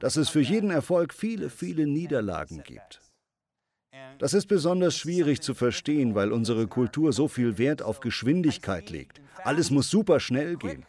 Dass 0.00 0.16
es 0.16 0.28
für 0.28 0.40
jeden 0.40 0.70
Erfolg 0.70 1.12
viele, 1.12 1.50
viele 1.50 1.88
Niederlagen 1.88 2.62
gibt. 2.62 3.00
Das 4.18 4.34
ist 4.34 4.46
besonders 4.46 4.96
schwierig 4.96 5.42
zu 5.42 5.54
verstehen, 5.54 6.14
weil 6.14 6.32
unsere 6.32 6.66
Kultur 6.66 7.12
so 7.12 7.28
viel 7.28 7.58
Wert 7.58 7.82
auf 7.82 8.00
Geschwindigkeit 8.00 8.90
legt. 8.90 9.20
Alles 9.44 9.70
muss 9.70 9.90
super 9.90 10.18
schnell 10.18 10.56
gehen. 10.56 10.84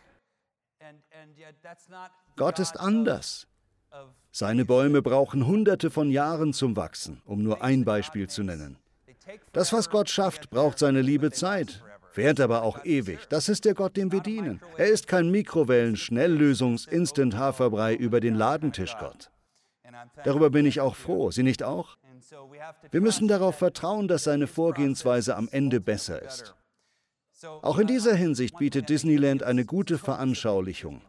Gott 2.36 2.60
ist 2.60 2.80
anders. 2.80 3.48
Seine 4.32 4.66
Bäume 4.66 5.02
brauchen 5.02 5.48
hunderte 5.48 5.90
von 5.90 6.12
Jahren 6.12 6.54
zum 6.54 6.76
Wachsen, 6.76 7.24
um 7.26 7.42
nur 7.44 7.64
ein 7.64 7.86
Beispiel 7.86 8.30
zu 8.30 8.44
nennen. 8.44 8.78
Das, 9.52 9.74
was 9.74 9.90
Gott 9.90 10.10
schafft, 10.10 10.50
braucht 10.50 10.80
seine 10.80 11.02
liebe 11.02 11.30
Zeit, 11.32 11.84
währt 12.16 12.40
aber 12.40 12.64
auch 12.64 12.86
ewig. 12.86 13.20
Das 13.30 13.50
ist 13.50 13.66
der 13.66 13.76
Gott, 13.76 13.98
dem 13.98 14.12
wir 14.12 14.22
dienen. 14.22 14.62
Er 14.78 14.88
ist 14.88 15.08
kein 15.08 15.30
Mikrowellen-Schnelllösungs-Instant-Haferbrei 15.32 17.96
über 17.96 18.20
den 18.20 18.36
Ladentisch 18.36 18.96
Gott. 19.00 19.32
Darüber 20.24 20.50
bin 20.50 20.66
ich 20.66 20.82
auch 20.82 20.96
froh. 20.96 21.30
Sie 21.32 21.44
nicht 21.44 21.64
auch? 21.64 21.98
Wir 22.92 23.02
müssen 23.02 23.28
darauf 23.28 23.58
vertrauen, 23.58 24.08
dass 24.08 24.24
seine 24.24 24.48
Vorgehensweise 24.48 25.36
am 25.36 25.50
Ende 25.52 25.80
besser 25.80 26.22
ist. 26.22 26.56
Auch 27.62 27.78
in 27.78 27.88
dieser 27.88 28.16
Hinsicht 28.16 28.58
bietet 28.58 28.90
Disneyland 28.90 29.44
eine 29.44 29.66
gute 29.66 29.98
Veranschaulichung. 29.98 31.02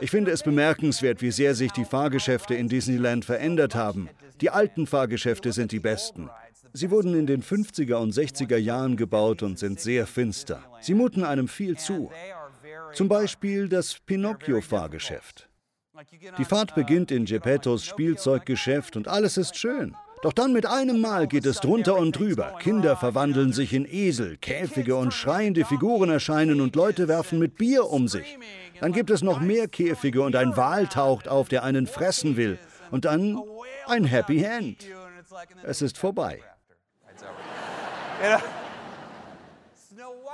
Ich 0.00 0.10
finde 0.10 0.32
es 0.32 0.42
bemerkenswert, 0.42 1.22
wie 1.22 1.30
sehr 1.30 1.54
sich 1.54 1.72
die 1.72 1.84
Fahrgeschäfte 1.84 2.54
in 2.54 2.68
Disneyland 2.68 3.24
verändert 3.24 3.74
haben. 3.74 4.08
Die 4.40 4.50
alten 4.50 4.86
Fahrgeschäfte 4.86 5.52
sind 5.52 5.72
die 5.72 5.80
besten. 5.80 6.30
Sie 6.72 6.90
wurden 6.90 7.14
in 7.14 7.26
den 7.26 7.42
50er 7.42 7.96
und 7.96 8.12
60er 8.14 8.56
Jahren 8.56 8.96
gebaut 8.96 9.42
und 9.42 9.58
sind 9.58 9.80
sehr 9.80 10.06
finster. 10.06 10.62
Sie 10.80 10.94
muten 10.94 11.24
einem 11.24 11.48
viel 11.48 11.76
zu. 11.76 12.10
Zum 12.92 13.08
Beispiel 13.08 13.68
das 13.68 13.98
Pinocchio-Fahrgeschäft. 14.00 15.49
Die 16.38 16.44
Fahrt 16.44 16.74
beginnt 16.74 17.10
in 17.10 17.24
Geppettos 17.24 17.84
Spielzeuggeschäft 17.84 18.96
und 18.96 19.08
alles 19.08 19.36
ist 19.36 19.56
schön. 19.56 19.94
Doch 20.22 20.32
dann 20.32 20.52
mit 20.52 20.66
einem 20.66 21.00
Mal 21.00 21.26
geht 21.26 21.46
es 21.46 21.60
drunter 21.60 21.96
und 21.96 22.18
drüber. 22.18 22.58
Kinder 22.60 22.96
verwandeln 22.96 23.52
sich 23.52 23.72
in 23.72 23.86
Esel, 23.86 24.36
Käfige 24.36 24.96
und 24.96 25.14
schreiende 25.14 25.64
Figuren 25.64 26.10
erscheinen 26.10 26.60
und 26.60 26.76
Leute 26.76 27.08
werfen 27.08 27.38
mit 27.38 27.56
Bier 27.56 27.86
um 27.86 28.06
sich. 28.06 28.38
Dann 28.80 28.92
gibt 28.92 29.10
es 29.10 29.22
noch 29.22 29.40
mehr 29.40 29.66
Käfige 29.66 30.22
und 30.22 30.36
ein 30.36 30.56
Wal 30.56 30.86
taucht 30.86 31.28
auf, 31.28 31.48
der 31.48 31.64
einen 31.64 31.86
fressen 31.86 32.36
will. 32.36 32.58
Und 32.90 33.06
dann 33.06 33.40
ein 33.86 34.04
Happy 34.04 34.42
End. 34.42 34.86
Es 35.62 35.80
ist 35.80 35.96
vorbei. 35.96 36.40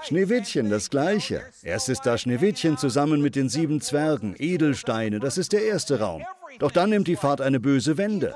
Schneewittchen, 0.03 0.71
das 0.71 0.91
gleiche. 0.91 1.43
Erst 1.63 1.89
ist 1.89 2.03
da 2.07 2.17
Schneewittchen 2.17 2.79
zusammen 2.79 3.21
mit 3.21 3.35
den 3.35 3.49
sieben 3.49 3.81
Zwergen, 3.81 4.35
Edelsteine, 4.39 5.21
das 5.21 5.39
ist 5.39 5.53
der 5.53 5.65
erste 5.65 6.01
Raum. 6.01 6.23
Doch 6.59 6.71
dann 6.71 6.91
nimmt 6.91 7.09
die 7.09 7.17
Fahrt 7.17 7.41
eine 7.41 7.61
böse 7.61 7.97
Wende. 7.97 8.35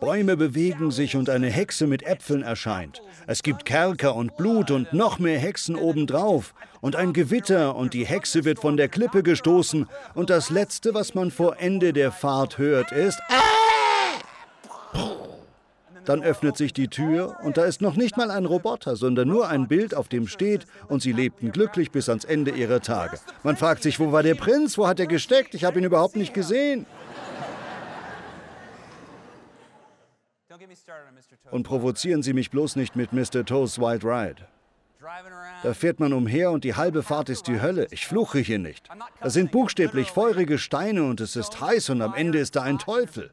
Bäume 0.00 0.36
bewegen 0.36 0.90
sich 0.90 1.16
und 1.16 1.30
eine 1.30 1.48
Hexe 1.48 1.86
mit 1.86 2.02
Äpfeln 2.02 2.42
erscheint. 2.42 3.02
Es 3.26 3.42
gibt 3.42 3.64
Kerker 3.64 4.14
und 4.14 4.36
Blut 4.36 4.70
und 4.70 4.92
noch 4.92 5.18
mehr 5.18 5.38
Hexen 5.38 5.76
obendrauf. 5.76 6.54
Und 6.80 6.96
ein 6.96 7.12
Gewitter 7.12 7.74
und 7.76 7.94
die 7.94 8.06
Hexe 8.06 8.44
wird 8.44 8.58
von 8.58 8.76
der 8.76 8.88
Klippe 8.88 9.22
gestoßen. 9.22 9.88
Und 10.14 10.30
das 10.30 10.50
Letzte, 10.50 10.94
was 10.94 11.14
man 11.14 11.30
vor 11.30 11.56
Ende 11.58 11.92
der 11.92 12.12
Fahrt 12.12 12.58
hört, 12.58 12.92
ist... 12.92 13.20
Dann 16.04 16.22
öffnet 16.22 16.56
sich 16.56 16.72
die 16.72 16.88
Tür 16.88 17.36
und 17.42 17.56
da 17.56 17.64
ist 17.64 17.80
noch 17.80 17.96
nicht 17.96 18.16
mal 18.16 18.30
ein 18.30 18.46
Roboter, 18.46 18.96
sondern 18.96 19.28
nur 19.28 19.48
ein 19.48 19.68
Bild, 19.68 19.94
auf 19.94 20.08
dem 20.08 20.26
steht, 20.26 20.66
und 20.88 21.02
sie 21.02 21.12
lebten 21.12 21.52
glücklich 21.52 21.90
bis 21.90 22.08
ans 22.08 22.24
Ende 22.24 22.50
ihrer 22.52 22.80
Tage. 22.80 23.18
Man 23.42 23.56
fragt 23.56 23.82
sich, 23.82 24.00
wo 24.00 24.12
war 24.12 24.22
der 24.22 24.34
Prinz? 24.34 24.78
Wo 24.78 24.86
hat 24.86 25.00
er 25.00 25.06
gesteckt? 25.06 25.54
Ich 25.54 25.64
habe 25.64 25.78
ihn 25.78 25.84
überhaupt 25.84 26.16
nicht 26.16 26.34
gesehen. 26.34 26.86
Und 31.50 31.62
provozieren 31.64 32.22
Sie 32.22 32.32
mich 32.32 32.50
bloß 32.50 32.76
nicht 32.76 32.96
mit 32.96 33.12
Mr. 33.12 33.44
Toes 33.44 33.78
White 33.78 34.06
Ride. 34.06 34.46
Da 35.62 35.74
fährt 35.74 35.98
man 35.98 36.12
umher 36.12 36.50
und 36.50 36.64
die 36.64 36.74
halbe 36.74 37.02
Fahrt 37.02 37.28
ist 37.30 37.46
die 37.46 37.60
Hölle. 37.60 37.86
Ich 37.90 38.06
fluche 38.06 38.38
hier 38.38 38.58
nicht. 38.58 38.88
Da 39.20 39.30
sind 39.30 39.50
buchstäblich 39.50 40.10
feurige 40.10 40.58
Steine 40.58 41.04
und 41.04 41.20
es 41.20 41.36
ist 41.36 41.60
heiß 41.60 41.90
und 41.90 42.02
am 42.02 42.14
Ende 42.14 42.38
ist 42.38 42.56
da 42.56 42.62
ein 42.62 42.78
Teufel. 42.78 43.30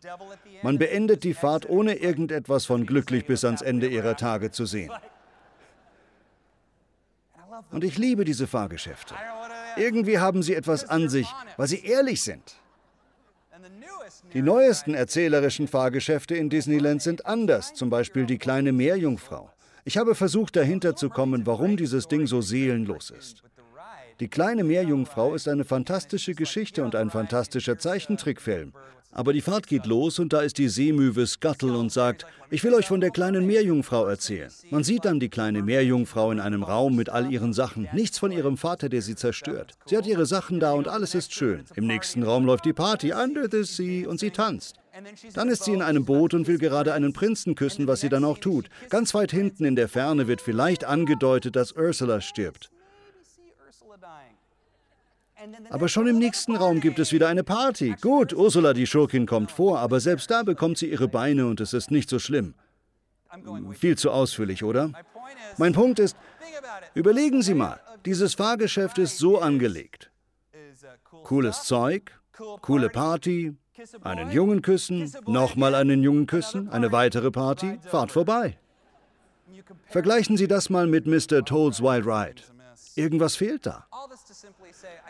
Man 0.64 0.78
beendet 0.78 1.24
die 1.24 1.34
Fahrt, 1.34 1.68
ohne 1.70 1.96
irgendetwas 1.96 2.66
von 2.66 2.86
glücklich 2.86 3.26
bis 3.26 3.44
ans 3.44 3.62
Ende 3.62 3.88
ihrer 3.88 4.16
Tage 4.16 4.52
zu 4.52 4.66
sehen. 4.66 4.92
Und 7.72 7.84
ich 7.84 7.98
liebe 7.98 8.24
diese 8.24 8.48
Fahrgeschäfte. 8.48 9.16
Irgendwie 9.76 10.20
haben 10.20 10.44
sie 10.44 10.56
etwas 10.56 10.88
an 10.88 11.10
sich, 11.10 11.28
weil 11.58 11.68
sie 11.68 11.84
ehrlich 11.84 12.22
sind. 12.22 12.56
Die 14.34 14.42
neuesten 14.42 14.94
erzählerischen 14.94 15.68
Fahrgeschäfte 15.68 16.36
in 16.36 16.50
Disneyland 16.50 17.02
sind 17.02 17.26
anders, 17.26 17.74
zum 17.74 17.90
Beispiel 17.90 18.26
die 18.26 18.38
kleine 18.38 18.72
Meerjungfrau. 18.72 19.50
Ich 19.88 19.96
habe 19.96 20.16
versucht 20.16 20.58
dahinter 20.58 20.98
zu 20.98 21.08
kommen, 21.08 21.46
warum 21.46 21.78
dieses 21.78 22.10
Ding 22.10 22.28
so 22.28 22.42
seelenlos 22.42 23.10
ist. 23.10 23.42
Die 24.20 24.28
kleine 24.28 24.66
Meerjungfrau 24.66 25.34
ist 25.34 25.48
eine 25.48 25.64
fantastische 25.64 26.34
Geschichte 26.34 26.84
und 26.84 26.94
ein 26.94 27.10
fantastischer 27.10 27.80
Zeichentrickfilm. 27.80 28.74
Aber 29.14 29.32
die 29.32 29.40
Fahrt 29.40 29.66
geht 29.66 29.86
los 29.86 30.20
und 30.20 30.34
da 30.34 30.42
ist 30.42 30.58
die 30.58 30.68
Seemöwe 30.68 31.26
Scuttle 31.26 31.78
und 31.78 31.90
sagt, 31.90 32.26
ich 32.50 32.66
will 32.66 32.74
euch 32.74 32.86
von 32.86 33.00
der 33.00 33.12
kleinen 33.12 33.48
Meerjungfrau 33.48 34.06
erzählen. 34.08 34.52
Man 34.72 34.84
sieht 34.84 35.06
dann 35.06 35.22
die 35.22 35.30
kleine 35.30 35.64
Meerjungfrau 35.64 36.34
in 36.34 36.42
einem 36.42 36.64
Raum 36.64 36.98
mit 36.98 37.08
all 37.08 37.32
ihren 37.32 37.54
Sachen. 37.54 37.88
Nichts 37.94 38.20
von 38.20 38.34
ihrem 38.34 38.58
Vater, 38.58 38.90
der 38.90 39.02
sie 39.02 39.16
zerstört. 39.16 39.76
Sie 39.86 39.96
hat 39.96 40.06
ihre 40.06 40.26
Sachen 40.26 40.60
da 40.60 40.74
und 40.74 40.90
alles 40.90 41.16
ist 41.16 41.34
schön. 41.34 41.64
Im 41.76 41.88
nächsten 41.88 42.24
Raum 42.24 42.46
läuft 42.46 42.66
die 42.66 42.74
Party, 42.74 43.14
Under 43.14 43.48
the 43.50 43.64
Sea, 43.64 44.10
und 44.10 44.20
sie 44.20 44.32
tanzt. 44.32 44.76
Dann 45.34 45.50
ist 45.50 45.64
sie 45.64 45.74
in 45.74 45.82
einem 45.82 46.06
Boot 46.06 46.34
und 46.34 46.48
will 46.48 46.58
gerade 46.58 46.94
einen 46.94 47.14
Prinzen 47.14 47.56
küssen, 47.56 47.88
was 47.88 48.00
sie 48.00 48.10
dann 48.10 48.24
auch 48.24 48.38
tut. 48.38 48.70
Ganz 48.90 49.14
weit 49.14 49.32
hinten 49.32 49.66
in 49.66 49.76
der 49.76 49.88
Ferne 49.88 50.28
wird 50.28 50.42
vielleicht 50.42 50.86
angedeutet, 50.86 51.56
dass 51.56 51.74
Ursula 51.74 52.22
stirbt. 52.22 52.72
Aber 55.70 55.88
schon 55.88 56.08
im 56.08 56.18
nächsten 56.18 56.56
Raum 56.56 56.80
gibt 56.80 57.00
es 57.00 57.12
wieder 57.12 57.28
eine 57.28 57.44
Party. 57.44 57.96
Gut, 58.02 58.34
Ursula 58.34 58.74
die 58.74 58.88
Schurkin 58.88 59.26
kommt 59.26 59.52
vor, 59.52 59.80
aber 59.80 60.00
selbst 60.00 60.32
da 60.32 60.44
bekommt 60.44 60.78
sie 60.78 60.90
ihre 60.90 61.08
Beine 61.08 61.46
und 61.46 61.62
es 61.62 61.74
ist 61.74 61.92
nicht 61.92 62.10
so 62.10 62.20
schlimm. 62.20 62.56
Viel 63.74 63.98
zu 63.98 64.12
ausführlich, 64.12 64.64
oder? 64.64 64.92
Mein 65.58 65.74
Punkt 65.74 66.00
ist, 66.00 66.18
überlegen 66.96 67.42
Sie 67.42 67.54
mal, 67.54 67.80
dieses 68.06 68.34
Fahrgeschäft 68.34 68.98
ist 68.98 69.18
so 69.18 69.40
angelegt. 69.40 70.10
Cooles 71.24 71.64
Zeug, 71.64 72.12
coole 72.62 72.90
Party, 72.90 73.54
einen 74.02 74.32
Jungen 74.32 74.62
küssen, 74.62 75.12
nochmal 75.26 75.76
einen 75.76 76.04
Jungen 76.04 76.28
küssen, 76.28 76.70
eine 76.70 76.92
weitere 76.92 77.32
Party, 77.32 77.80
Fahrt 77.84 78.12
vorbei. 78.12 78.58
Vergleichen 79.88 80.38
Sie 80.38 80.48
das 80.48 80.70
mal 80.70 80.88
mit 80.88 81.08
Mr. 81.08 81.44
Toll's 81.46 81.82
Wild 81.82 82.06
Ride. 82.06 82.42
Irgendwas 82.96 83.36
fehlt 83.36 83.66
da. 83.66 83.88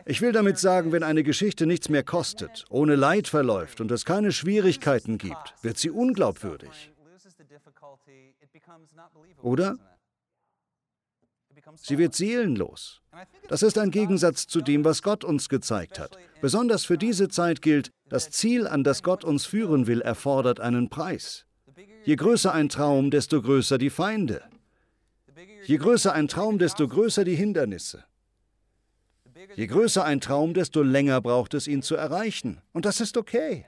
Ich 0.05 0.21
will 0.21 0.31
damit 0.31 0.57
sagen, 0.59 0.91
wenn 0.91 1.03
eine 1.03 1.23
Geschichte 1.23 1.65
nichts 1.65 1.89
mehr 1.89 2.03
kostet, 2.03 2.65
ohne 2.69 2.95
Leid 2.95 3.27
verläuft 3.27 3.81
und 3.81 3.91
es 3.91 4.05
keine 4.05 4.31
Schwierigkeiten 4.31 5.17
gibt, 5.17 5.55
wird 5.61 5.77
sie 5.77 5.89
unglaubwürdig. 5.89 6.91
Oder? 9.41 9.77
Sie 11.75 11.97
wird 11.97 12.13
seelenlos. 12.13 13.01
Das 13.47 13.63
ist 13.63 13.77
ein 13.77 13.91
Gegensatz 13.91 14.47
zu 14.47 14.61
dem, 14.61 14.83
was 14.83 15.01
Gott 15.01 15.23
uns 15.23 15.49
gezeigt 15.49 15.99
hat. 15.99 16.17
Besonders 16.41 16.85
für 16.85 16.97
diese 16.97 17.29
Zeit 17.29 17.61
gilt, 17.61 17.91
das 18.09 18.29
Ziel, 18.29 18.67
an 18.67 18.83
das 18.83 19.03
Gott 19.03 19.23
uns 19.23 19.45
führen 19.45 19.87
will, 19.87 20.01
erfordert 20.01 20.59
einen 20.59 20.89
Preis. 20.89 21.45
Je 22.03 22.15
größer 22.15 22.53
ein 22.53 22.69
Traum, 22.69 23.11
desto 23.11 23.41
größer 23.41 23.77
die 23.77 23.89
Feinde. 23.89 24.41
Je 25.65 25.77
größer 25.77 26.13
ein 26.13 26.27
Traum, 26.27 26.57
desto 26.57 26.87
größer 26.87 27.23
die 27.23 27.35
Hindernisse. 27.35 28.05
Je 29.55 29.67
größer 29.67 30.03
ein 30.03 30.21
Traum, 30.21 30.53
desto 30.53 30.81
länger 30.81 31.21
braucht 31.21 31.53
es, 31.53 31.67
ihn 31.67 31.81
zu 31.81 31.95
erreichen. 31.95 32.61
Und 32.73 32.85
das 32.85 33.01
ist 33.01 33.17
okay. 33.17 33.65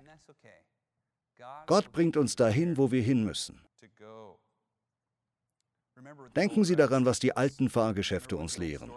Gott 1.67 1.91
bringt 1.91 2.17
uns 2.17 2.35
dahin, 2.35 2.77
wo 2.77 2.91
wir 2.91 3.01
hin 3.01 3.23
müssen. 3.23 3.62
Denken 6.35 6.63
Sie 6.63 6.75
daran, 6.75 7.05
was 7.05 7.19
die 7.19 7.35
alten 7.35 7.69
Fahrgeschäfte 7.69 8.38
uns 8.38 8.57
lehren. 8.57 8.91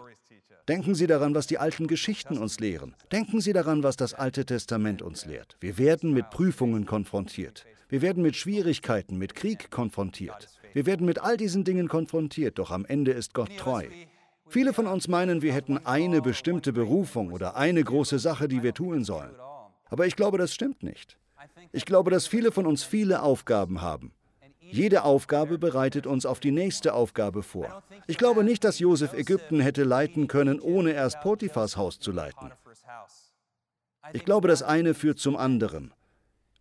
Denken 0.69 0.95
Sie 0.95 1.07
daran, 1.07 1.35
was 1.35 1.45
die 1.45 1.57
alten 1.57 1.87
Geschichten 1.87 2.37
uns 2.37 2.59
lehren. 2.61 2.95
Denken 3.11 3.41
Sie 3.41 3.51
daran, 3.51 3.83
was 3.83 3.97
das 3.97 4.13
Alte 4.13 4.45
Testament 4.45 5.01
uns 5.01 5.25
lehrt. 5.25 5.57
Wir 5.59 5.77
werden 5.77 6.13
mit 6.13 6.29
Prüfungen 6.29 6.85
konfrontiert. 6.85 7.65
Wir 7.89 8.01
werden 8.01 8.23
mit 8.23 8.37
Schwierigkeiten, 8.37 9.17
mit 9.17 9.35
Krieg 9.35 9.71
konfrontiert. 9.71 10.47
Wir 10.71 10.85
werden 10.85 11.05
mit 11.05 11.19
all 11.19 11.35
diesen 11.35 11.65
Dingen 11.65 11.89
konfrontiert, 11.89 12.59
doch 12.59 12.71
am 12.71 12.85
Ende 12.85 13.11
ist 13.11 13.33
Gott 13.33 13.55
treu. 13.57 13.87
Viele 14.47 14.73
von 14.73 14.87
uns 14.87 15.09
meinen, 15.09 15.41
wir 15.41 15.53
hätten 15.53 15.85
eine 15.85 16.21
bestimmte 16.21 16.71
Berufung 16.71 17.33
oder 17.33 17.57
eine 17.57 17.83
große 17.83 18.17
Sache, 18.17 18.47
die 18.47 18.63
wir 18.63 18.73
tun 18.73 19.03
sollen. 19.03 19.35
Aber 19.89 20.07
ich 20.07 20.15
glaube, 20.15 20.37
das 20.37 20.53
stimmt 20.53 20.81
nicht. 20.81 21.17
Ich 21.73 21.85
glaube, 21.85 22.09
dass 22.09 22.25
viele 22.25 22.53
von 22.53 22.65
uns 22.65 22.83
viele 22.83 23.21
Aufgaben 23.21 23.81
haben. 23.81 24.13
Jede 24.71 25.03
Aufgabe 25.03 25.57
bereitet 25.57 26.07
uns 26.07 26.25
auf 26.25 26.39
die 26.39 26.51
nächste 26.51 26.93
Aufgabe 26.93 27.43
vor. 27.43 27.83
Ich 28.07 28.17
glaube 28.17 28.43
nicht, 28.43 28.63
dass 28.63 28.79
Josef 28.79 29.13
Ägypten 29.13 29.59
hätte 29.59 29.83
leiten 29.83 30.27
können, 30.27 30.59
ohne 30.59 30.91
erst 30.91 31.21
Potiphas 31.21 31.77
Haus 31.77 31.99
zu 31.99 32.11
leiten. 32.11 32.51
Ich 34.13 34.25
glaube, 34.25 34.47
das 34.47 34.63
eine 34.63 34.93
führt 34.93 35.19
zum 35.19 35.37
anderen. 35.37 35.93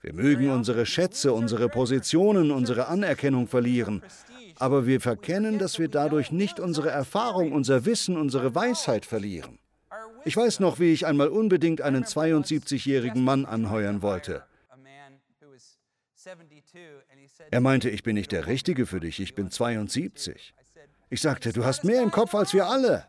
Wir 0.01 0.13
mögen 0.13 0.51
unsere 0.51 0.85
Schätze, 0.85 1.33
unsere 1.33 1.69
Positionen, 1.69 2.51
unsere 2.51 2.89
Anerkennung 2.89 3.47
verlieren, 3.47 4.03
aber 4.59 4.87
wir 4.87 5.01
verkennen, 5.01 5.59
dass 5.59 5.79
wir 5.79 5.89
dadurch 5.89 6.33
nicht 6.33 6.61
unsere 6.61 6.91
Erfahrung, 6.91 7.53
unser 7.53 7.85
Wissen, 7.85 8.17
unsere 8.17 8.55
Weisheit 8.55 9.07
verlieren. 9.07 9.59
Ich 10.25 10.37
weiß 10.37 10.61
noch, 10.61 10.79
wie 10.79 10.93
ich 10.93 11.07
einmal 11.07 11.29
unbedingt 11.29 11.83
einen 11.83 12.05
72-jährigen 12.05 13.23
Mann 13.23 13.45
anheuern 13.45 14.03
wollte. 14.03 14.45
Er 17.51 17.61
meinte, 17.61 17.91
ich 17.91 18.03
bin 18.03 18.15
nicht 18.15 18.33
der 18.33 18.47
Richtige 18.47 18.87
für 18.87 19.01
dich, 19.01 19.21
ich 19.21 19.35
bin 19.35 19.51
72. 19.51 20.55
Ich 21.11 21.21
sagte, 21.21 21.53
du 21.53 21.65
hast 21.65 21.85
mehr 21.85 22.03
im 22.03 22.11
Kopf 22.11 22.35
als 22.35 22.55
wir 22.55 22.67
alle. 22.67 23.07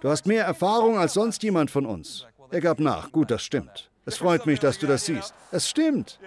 Du 0.00 0.08
hast 0.08 0.26
mehr 0.26 0.44
Erfahrung 0.44 0.98
als 0.98 1.14
sonst 1.14 1.42
jemand 1.42 1.70
von 1.70 1.86
uns. 1.86 2.26
Er 2.50 2.60
gab 2.60 2.80
nach, 2.80 3.12
gut, 3.12 3.30
das 3.30 3.42
stimmt. 3.42 3.90
Es 4.06 4.16
freut 4.16 4.46
mich, 4.46 4.60
dass 4.60 4.78
du 4.78 4.86
das 4.86 5.06
siehst. 5.06 5.34
Es 5.50 5.68
stimmt. 5.68 6.18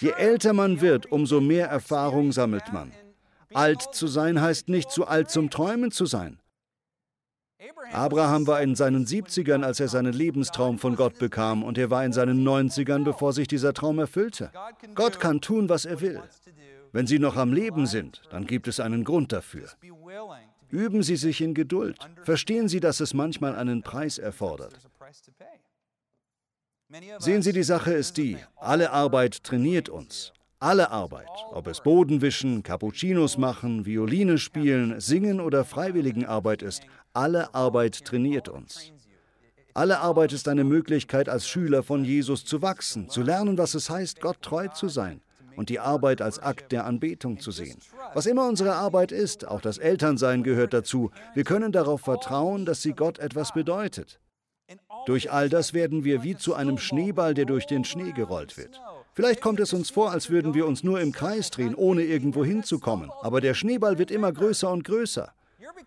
Je 0.00 0.10
älter 0.10 0.52
man 0.52 0.80
wird, 0.80 1.10
umso 1.10 1.40
mehr 1.40 1.68
Erfahrung 1.68 2.32
sammelt 2.32 2.72
man. 2.72 2.92
Alt 3.52 3.82
zu 3.92 4.06
sein 4.06 4.40
heißt 4.40 4.68
nicht 4.68 4.90
zu 4.90 5.06
alt 5.06 5.30
zum 5.30 5.50
Träumen 5.50 5.90
zu 5.90 6.06
sein. 6.06 6.38
Abraham 7.92 8.46
war 8.46 8.62
in 8.62 8.74
seinen 8.76 9.04
70ern, 9.04 9.64
als 9.64 9.80
er 9.80 9.88
seinen 9.88 10.12
Lebenstraum 10.12 10.78
von 10.78 10.94
Gott 10.94 11.18
bekam, 11.18 11.64
und 11.64 11.76
er 11.76 11.90
war 11.90 12.04
in 12.04 12.12
seinen 12.12 12.46
90ern, 12.46 13.02
bevor 13.02 13.32
sich 13.32 13.48
dieser 13.48 13.74
Traum 13.74 13.98
erfüllte. 13.98 14.52
Gott 14.94 15.18
kann 15.18 15.40
tun, 15.40 15.68
was 15.68 15.84
er 15.84 16.00
will. 16.00 16.22
Wenn 16.92 17.06
Sie 17.06 17.18
noch 17.18 17.36
am 17.36 17.52
Leben 17.52 17.86
sind, 17.86 18.22
dann 18.30 18.46
gibt 18.46 18.68
es 18.68 18.80
einen 18.80 19.04
Grund 19.04 19.32
dafür. 19.32 19.68
Üben 20.70 21.02
Sie 21.02 21.16
sich 21.16 21.40
in 21.40 21.54
Geduld. 21.54 21.98
Verstehen 22.22 22.68
Sie, 22.68 22.80
dass 22.80 23.00
es 23.00 23.12
manchmal 23.12 23.56
einen 23.56 23.82
Preis 23.82 24.18
erfordert. 24.18 24.78
Sehen 27.18 27.42
Sie, 27.42 27.52
die 27.52 27.62
Sache 27.62 27.92
ist 27.92 28.16
die, 28.16 28.38
alle 28.56 28.92
Arbeit 28.92 29.42
trainiert 29.44 29.88
uns. 29.88 30.32
Alle 30.60 30.90
Arbeit, 30.90 31.28
ob 31.52 31.68
es 31.68 31.80
Bodenwischen, 31.82 32.64
Cappuccinos 32.64 33.38
machen, 33.38 33.86
Violine 33.86 34.38
spielen, 34.38 34.98
Singen 34.98 35.40
oder 35.40 35.64
Freiwilligenarbeit 35.64 36.62
ist, 36.62 36.82
alle 37.12 37.54
Arbeit 37.54 38.04
trainiert 38.04 38.48
uns. 38.48 38.92
Alle 39.74 40.00
Arbeit 40.00 40.32
ist 40.32 40.48
eine 40.48 40.64
Möglichkeit, 40.64 41.28
als 41.28 41.48
Schüler 41.48 41.82
von 41.82 42.04
Jesus 42.04 42.44
zu 42.44 42.62
wachsen, 42.62 43.08
zu 43.08 43.22
lernen, 43.22 43.58
was 43.58 43.74
es 43.74 43.90
heißt, 43.90 44.20
Gott 44.20 44.42
treu 44.42 44.68
zu 44.68 44.88
sein 44.88 45.20
und 45.56 45.68
die 45.68 45.80
Arbeit 45.80 46.22
als 46.22 46.38
Akt 46.38 46.72
der 46.72 46.84
Anbetung 46.86 47.40
zu 47.40 47.50
sehen. 47.50 47.78
Was 48.14 48.26
immer 48.26 48.48
unsere 48.48 48.74
Arbeit 48.74 49.12
ist, 49.12 49.46
auch 49.46 49.60
das 49.60 49.78
Elternsein 49.78 50.42
gehört 50.42 50.72
dazu, 50.72 51.10
wir 51.34 51.44
können 51.44 51.72
darauf 51.72 52.00
vertrauen, 52.00 52.64
dass 52.64 52.82
sie 52.82 52.92
Gott 52.92 53.18
etwas 53.18 53.52
bedeutet. 53.52 54.20
Durch 55.06 55.32
all 55.32 55.48
das 55.48 55.74
werden 55.74 56.04
wir 56.04 56.22
wie 56.22 56.36
zu 56.36 56.54
einem 56.54 56.78
Schneeball, 56.78 57.34
der 57.34 57.44
durch 57.44 57.66
den 57.66 57.84
Schnee 57.84 58.12
gerollt 58.12 58.56
wird. 58.56 58.80
Vielleicht 59.14 59.40
kommt 59.40 59.58
es 59.58 59.72
uns 59.72 59.90
vor, 59.90 60.12
als 60.12 60.30
würden 60.30 60.54
wir 60.54 60.66
uns 60.66 60.84
nur 60.84 61.00
im 61.00 61.12
Kreis 61.12 61.50
drehen, 61.50 61.74
ohne 61.74 62.02
irgendwo 62.02 62.44
hinzukommen. 62.44 63.10
Aber 63.22 63.40
der 63.40 63.54
Schneeball 63.54 63.98
wird 63.98 64.10
immer 64.10 64.32
größer 64.32 64.70
und 64.70 64.84
größer. 64.84 65.32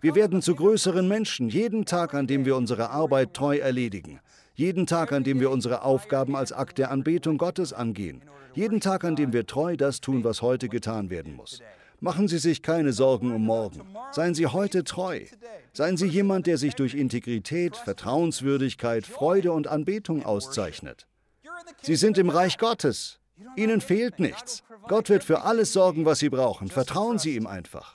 Wir 0.00 0.14
werden 0.14 0.42
zu 0.42 0.54
größeren 0.54 1.06
Menschen, 1.06 1.48
jeden 1.48 1.84
Tag, 1.84 2.14
an 2.14 2.26
dem 2.26 2.44
wir 2.44 2.56
unsere 2.56 2.90
Arbeit 2.90 3.34
treu 3.34 3.58
erledigen. 3.58 4.20
Jeden 4.54 4.86
Tag, 4.86 5.12
an 5.12 5.24
dem 5.24 5.40
wir 5.40 5.50
unsere 5.50 5.82
Aufgaben 5.82 6.36
als 6.36 6.52
Akt 6.52 6.78
der 6.78 6.90
Anbetung 6.90 7.38
Gottes 7.38 7.72
angehen. 7.72 8.22
Jeden 8.54 8.80
Tag, 8.80 9.04
an 9.04 9.16
dem 9.16 9.32
wir 9.32 9.46
treu 9.46 9.76
das 9.76 10.00
tun, 10.00 10.24
was 10.24 10.42
heute 10.42 10.68
getan 10.68 11.08
werden 11.08 11.34
muss. 11.34 11.60
Machen 12.00 12.26
Sie 12.26 12.38
sich 12.38 12.62
keine 12.62 12.92
Sorgen 12.92 13.32
um 13.32 13.44
morgen. 13.44 13.82
Seien 14.10 14.34
Sie 14.34 14.46
heute 14.46 14.84
treu. 14.84 15.20
Seien 15.72 15.96
Sie 15.96 16.08
jemand, 16.08 16.46
der 16.46 16.58
sich 16.58 16.74
durch 16.74 16.94
Integrität, 16.94 17.76
Vertrauenswürdigkeit, 17.76 19.06
Freude 19.06 19.52
und 19.52 19.68
Anbetung 19.68 20.24
auszeichnet. 20.24 21.06
Sie 21.80 21.96
sind 21.96 22.18
im 22.18 22.28
Reich 22.28 22.58
Gottes. 22.58 23.20
Ihnen 23.56 23.80
fehlt 23.80 24.18
nichts. 24.18 24.62
Gott 24.88 25.08
wird 25.08 25.24
für 25.24 25.42
alles 25.42 25.72
sorgen, 25.72 26.04
was 26.04 26.18
Sie 26.18 26.28
brauchen. 26.28 26.68
Vertrauen 26.68 27.18
Sie 27.18 27.36
ihm 27.36 27.46
einfach. 27.46 27.94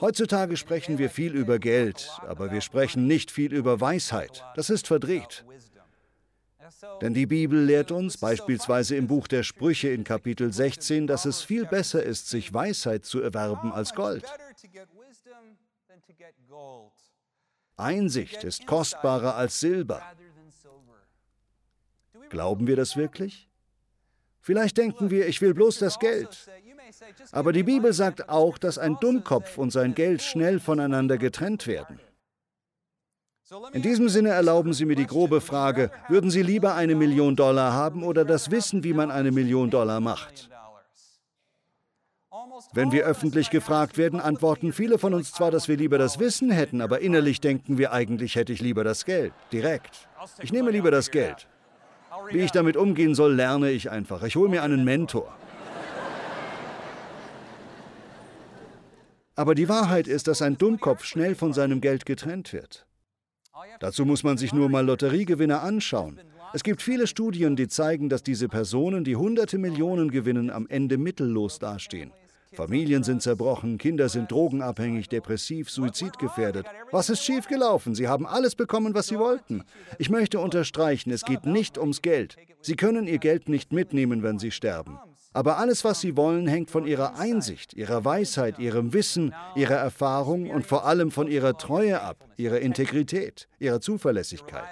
Heutzutage 0.00 0.56
sprechen 0.56 0.98
wir 0.98 1.10
viel 1.10 1.34
über 1.34 1.58
Geld, 1.58 2.10
aber 2.26 2.52
wir 2.52 2.60
sprechen 2.60 3.06
nicht 3.06 3.30
viel 3.30 3.52
über 3.52 3.80
Weisheit. 3.80 4.44
Das 4.54 4.70
ist 4.70 4.86
verdreht. 4.86 5.44
Denn 7.00 7.14
die 7.14 7.26
Bibel 7.26 7.64
lehrt 7.64 7.90
uns 7.90 8.16
beispielsweise 8.18 8.94
im 8.96 9.06
Buch 9.06 9.26
der 9.26 9.42
Sprüche 9.42 9.88
in 9.88 10.04
Kapitel 10.04 10.52
16, 10.52 11.06
dass 11.06 11.24
es 11.24 11.42
viel 11.42 11.66
besser 11.66 12.02
ist, 12.02 12.28
sich 12.28 12.52
Weisheit 12.52 13.04
zu 13.04 13.20
erwerben 13.20 13.72
als 13.72 13.94
Gold. 13.94 14.24
Einsicht 17.76 18.44
ist 18.44 18.66
kostbarer 18.66 19.34
als 19.34 19.60
Silber. 19.60 20.02
Glauben 22.28 22.66
wir 22.66 22.76
das 22.76 22.96
wirklich? 22.96 23.47
Vielleicht 24.48 24.78
denken 24.78 25.10
wir, 25.10 25.28
ich 25.28 25.42
will 25.42 25.52
bloß 25.52 25.78
das 25.78 25.98
Geld. 25.98 26.48
Aber 27.32 27.52
die 27.52 27.64
Bibel 27.64 27.92
sagt 27.92 28.30
auch, 28.30 28.56
dass 28.56 28.78
ein 28.78 28.96
Dummkopf 28.98 29.58
und 29.58 29.70
sein 29.72 29.94
Geld 29.94 30.22
schnell 30.22 30.58
voneinander 30.58 31.18
getrennt 31.18 31.66
werden. 31.66 32.00
In 33.74 33.82
diesem 33.82 34.08
Sinne 34.08 34.30
erlauben 34.30 34.72
Sie 34.72 34.86
mir 34.86 34.96
die 34.96 35.06
grobe 35.06 35.42
Frage, 35.42 35.90
würden 36.08 36.30
Sie 36.30 36.40
lieber 36.40 36.74
eine 36.76 36.94
Million 36.94 37.36
Dollar 37.36 37.74
haben 37.74 38.02
oder 38.02 38.24
das 38.24 38.50
Wissen, 38.50 38.84
wie 38.84 38.94
man 38.94 39.10
eine 39.10 39.32
Million 39.32 39.68
Dollar 39.68 40.00
macht? 40.00 40.48
Wenn 42.72 42.90
wir 42.90 43.04
öffentlich 43.04 43.50
gefragt 43.50 43.98
werden, 43.98 44.18
antworten 44.18 44.72
viele 44.72 44.96
von 44.96 45.12
uns 45.12 45.34
zwar, 45.34 45.50
dass 45.50 45.68
wir 45.68 45.76
lieber 45.76 45.98
das 45.98 46.18
Wissen 46.18 46.50
hätten, 46.50 46.80
aber 46.80 47.00
innerlich 47.00 47.42
denken 47.42 47.76
wir 47.76 47.92
eigentlich 47.92 48.34
hätte 48.34 48.54
ich 48.54 48.62
lieber 48.62 48.82
das 48.82 49.04
Geld. 49.04 49.34
Direkt. 49.52 50.08
Ich 50.40 50.52
nehme 50.52 50.70
lieber 50.70 50.90
das 50.90 51.10
Geld. 51.10 51.46
Wie 52.30 52.38
ich 52.38 52.50
damit 52.50 52.76
umgehen 52.76 53.14
soll, 53.14 53.34
lerne 53.34 53.70
ich 53.70 53.90
einfach. 53.90 54.22
Ich 54.22 54.36
hole 54.36 54.48
mir 54.48 54.62
einen 54.62 54.84
Mentor. 54.84 55.34
Aber 59.34 59.54
die 59.54 59.68
Wahrheit 59.68 60.08
ist, 60.08 60.26
dass 60.26 60.42
ein 60.42 60.58
Dummkopf 60.58 61.04
schnell 61.04 61.34
von 61.34 61.52
seinem 61.52 61.80
Geld 61.80 62.06
getrennt 62.06 62.52
wird. 62.52 62.86
Dazu 63.80 64.04
muss 64.04 64.24
man 64.24 64.36
sich 64.36 64.52
nur 64.52 64.68
mal 64.68 64.84
Lotteriegewinner 64.84 65.62
anschauen. 65.62 66.20
Es 66.52 66.62
gibt 66.62 66.82
viele 66.82 67.06
Studien, 67.06 67.54
die 67.54 67.68
zeigen, 67.68 68.08
dass 68.08 68.22
diese 68.22 68.48
Personen, 68.48 69.04
die 69.04 69.16
hunderte 69.16 69.58
Millionen 69.58 70.10
gewinnen, 70.10 70.50
am 70.50 70.66
Ende 70.68 70.98
mittellos 70.98 71.58
dastehen. 71.58 72.10
Familien 72.52 73.02
sind 73.02 73.22
zerbrochen, 73.22 73.78
Kinder 73.78 74.08
sind 74.08 74.30
drogenabhängig, 74.30 75.08
depressiv, 75.08 75.70
suizidgefährdet. 75.70 76.66
Was 76.90 77.10
ist 77.10 77.22
schiefgelaufen? 77.22 77.94
Sie 77.94 78.08
haben 78.08 78.26
alles 78.26 78.54
bekommen, 78.54 78.94
was 78.94 79.08
sie 79.08 79.18
wollten. 79.18 79.64
Ich 79.98 80.10
möchte 80.10 80.38
unterstreichen, 80.40 81.10
es 81.10 81.24
geht 81.24 81.44
nicht 81.44 81.78
ums 81.78 82.02
Geld. 82.02 82.36
Sie 82.62 82.76
können 82.76 83.06
ihr 83.06 83.18
Geld 83.18 83.48
nicht 83.48 83.72
mitnehmen, 83.72 84.22
wenn 84.22 84.38
sie 84.38 84.50
sterben. 84.50 84.98
Aber 85.34 85.58
alles, 85.58 85.84
was 85.84 86.00
sie 86.00 86.16
wollen, 86.16 86.48
hängt 86.48 86.70
von 86.70 86.86
ihrer 86.86 87.18
Einsicht, 87.18 87.74
ihrer 87.74 88.04
Weisheit, 88.04 88.58
ihrem 88.58 88.92
Wissen, 88.92 89.34
ihrer 89.54 89.76
Erfahrung 89.76 90.50
und 90.50 90.66
vor 90.66 90.86
allem 90.86 91.10
von 91.10 91.28
ihrer 91.28 91.56
Treue 91.56 92.00
ab, 92.00 92.16
ihrer 92.36 92.58
Integrität, 92.60 93.46
ihrer 93.58 93.80
Zuverlässigkeit. 93.80 94.64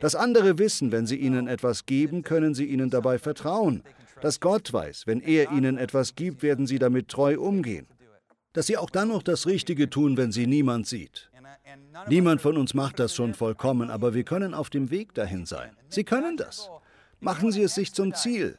Das 0.00 0.14
andere 0.14 0.58
wissen, 0.58 0.92
wenn 0.92 1.06
sie 1.06 1.16
ihnen 1.16 1.48
etwas 1.48 1.86
geben, 1.86 2.22
können 2.22 2.54
sie 2.54 2.66
ihnen 2.66 2.90
dabei 2.90 3.18
vertrauen. 3.18 3.82
Dass 4.22 4.38
Gott 4.38 4.72
weiß, 4.72 5.08
wenn 5.08 5.20
er 5.20 5.50
ihnen 5.50 5.78
etwas 5.78 6.14
gibt, 6.14 6.44
werden 6.44 6.68
sie 6.68 6.78
damit 6.78 7.08
treu 7.08 7.40
umgehen. 7.40 7.88
Dass 8.52 8.68
sie 8.68 8.76
auch 8.76 8.88
dann 8.88 9.08
noch 9.08 9.24
das 9.24 9.46
Richtige 9.46 9.90
tun, 9.90 10.16
wenn 10.16 10.30
sie 10.30 10.46
niemand 10.46 10.86
sieht. 10.86 11.28
Niemand 12.08 12.40
von 12.40 12.56
uns 12.56 12.72
macht 12.72 13.00
das 13.00 13.16
schon 13.16 13.34
vollkommen, 13.34 13.90
aber 13.90 14.14
wir 14.14 14.22
können 14.22 14.54
auf 14.54 14.70
dem 14.70 14.92
Weg 14.92 15.12
dahin 15.14 15.44
sein. 15.44 15.72
Sie 15.88 16.04
können 16.04 16.36
das. 16.36 16.70
Machen 17.18 17.50
Sie 17.50 17.62
es 17.62 17.74
sich 17.74 17.94
zum 17.94 18.14
Ziel. 18.14 18.58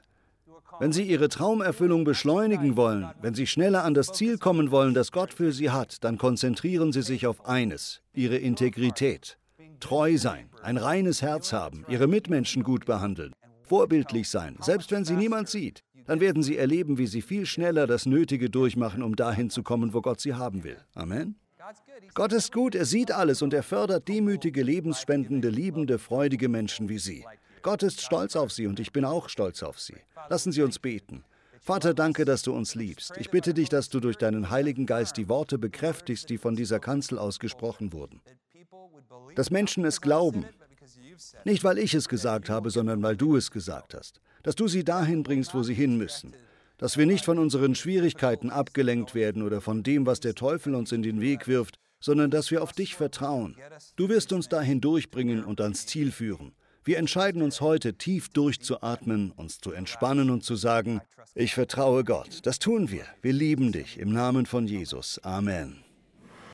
Wenn 0.79 0.91
Sie 0.91 1.03
Ihre 1.03 1.29
Traumerfüllung 1.29 2.03
beschleunigen 2.03 2.75
wollen, 2.75 3.09
wenn 3.21 3.33
Sie 3.33 3.47
schneller 3.47 3.85
an 3.85 3.93
das 3.93 4.07
Ziel 4.07 4.37
kommen 4.37 4.69
wollen, 4.69 4.93
das 4.93 5.13
Gott 5.13 5.33
für 5.33 5.53
Sie 5.53 5.69
hat, 5.69 6.03
dann 6.03 6.17
konzentrieren 6.17 6.91
Sie 6.91 7.03
sich 7.03 7.25
auf 7.25 7.45
eines, 7.45 8.01
Ihre 8.13 8.35
Integrität. 8.35 9.37
Treu 9.79 10.17
sein, 10.17 10.49
ein 10.61 10.75
reines 10.75 11.21
Herz 11.21 11.53
haben, 11.53 11.85
Ihre 11.87 12.07
Mitmenschen 12.07 12.63
gut 12.63 12.85
behandeln, 12.85 13.33
vorbildlich 13.63 14.29
sein, 14.29 14.57
selbst 14.61 14.91
wenn 14.91 15.05
Sie 15.05 15.15
niemand 15.15 15.49
sieht. 15.49 15.83
Dann 16.05 16.19
werden 16.19 16.43
Sie 16.43 16.57
erleben, 16.57 16.97
wie 16.97 17.07
Sie 17.07 17.21
viel 17.21 17.45
schneller 17.45 17.87
das 17.87 18.05
Nötige 18.05 18.49
durchmachen, 18.49 19.03
um 19.03 19.15
dahin 19.15 19.49
zu 19.49 19.63
kommen, 19.63 19.93
wo 19.93 20.01
Gott 20.01 20.19
Sie 20.19 20.33
haben 20.33 20.63
will. 20.63 20.77
Amen. 20.93 21.35
Gott 22.13 22.33
ist 22.33 22.51
gut, 22.51 22.75
er 22.75 22.85
sieht 22.85 23.11
alles 23.11 23.41
und 23.41 23.53
er 23.53 23.63
fördert 23.63 24.07
demütige, 24.07 24.63
lebensspendende, 24.63 25.49
liebende, 25.49 25.97
freudige 25.97 26.49
Menschen 26.49 26.89
wie 26.89 26.99
Sie. 26.99 27.25
Gott 27.61 27.83
ist 27.83 28.01
stolz 28.01 28.35
auf 28.35 28.51
Sie 28.51 28.67
und 28.67 28.79
ich 28.79 28.91
bin 28.91 29.05
auch 29.05 29.29
stolz 29.29 29.63
auf 29.63 29.79
Sie. 29.79 29.95
Lassen 30.29 30.51
Sie 30.51 30.61
uns 30.61 30.79
beten. 30.79 31.23
Vater, 31.61 31.93
danke, 31.93 32.25
dass 32.25 32.41
du 32.41 32.53
uns 32.53 32.75
liebst. 32.75 33.13
Ich 33.17 33.29
bitte 33.29 33.53
dich, 33.53 33.69
dass 33.69 33.87
du 33.87 34.01
durch 34.01 34.17
deinen 34.17 34.49
Heiligen 34.49 34.85
Geist 34.85 35.15
die 35.15 35.29
Worte 35.29 35.57
bekräftigst, 35.57 36.29
die 36.29 36.37
von 36.37 36.57
dieser 36.57 36.81
Kanzel 36.81 37.17
ausgesprochen 37.17 37.93
wurden. 37.93 38.21
Dass 39.35 39.49
Menschen 39.49 39.85
es 39.85 40.01
glauben. 40.01 40.45
Nicht, 41.45 41.63
weil 41.63 41.77
ich 41.77 41.93
es 41.93 42.09
gesagt 42.09 42.49
habe, 42.49 42.69
sondern 42.69 43.01
weil 43.01 43.15
du 43.15 43.35
es 43.35 43.51
gesagt 43.51 43.93
hast. 43.93 44.19
Dass 44.43 44.55
du 44.55 44.67
sie 44.67 44.83
dahin 44.83 45.23
bringst, 45.23 45.53
wo 45.53 45.63
sie 45.63 45.73
hin 45.73 45.97
müssen. 45.97 46.33
Dass 46.77 46.97
wir 46.97 47.05
nicht 47.05 47.25
von 47.25 47.39
unseren 47.39 47.75
Schwierigkeiten 47.75 48.49
abgelenkt 48.49 49.15
werden 49.15 49.43
oder 49.43 49.61
von 49.61 49.83
dem, 49.83 50.05
was 50.05 50.19
der 50.19 50.35
Teufel 50.35 50.75
uns 50.75 50.91
in 50.91 51.01
den 51.01 51.21
Weg 51.21 51.47
wirft, 51.47 51.77
sondern 51.99 52.31
dass 52.31 52.51
wir 52.51 52.61
auf 52.61 52.73
dich 52.73 52.95
vertrauen. 52.95 53.55
Du 53.95 54.09
wirst 54.09 54.33
uns 54.33 54.49
dahin 54.49 54.81
durchbringen 54.81 55.43
und 55.45 55.61
ans 55.61 55.85
Ziel 55.85 56.11
führen. 56.11 56.53
Wir 56.83 56.97
entscheiden 56.97 57.41
uns 57.41 57.61
heute, 57.61 57.93
tief 57.93 58.27
durchzuatmen, 58.29 59.31
uns 59.31 59.59
zu 59.59 59.71
entspannen 59.71 60.29
und 60.29 60.43
zu 60.43 60.57
sagen, 60.57 60.99
ich 61.33 61.53
vertraue 61.53 62.03
Gott. 62.03 62.39
Das 62.43 62.59
tun 62.59 62.91
wir. 62.91 63.05
Wir 63.21 63.31
lieben 63.31 63.71
dich 63.71 63.97
im 63.97 64.11
Namen 64.11 64.45
von 64.45 64.67
Jesus. 64.67 65.19
Amen. 65.23 65.83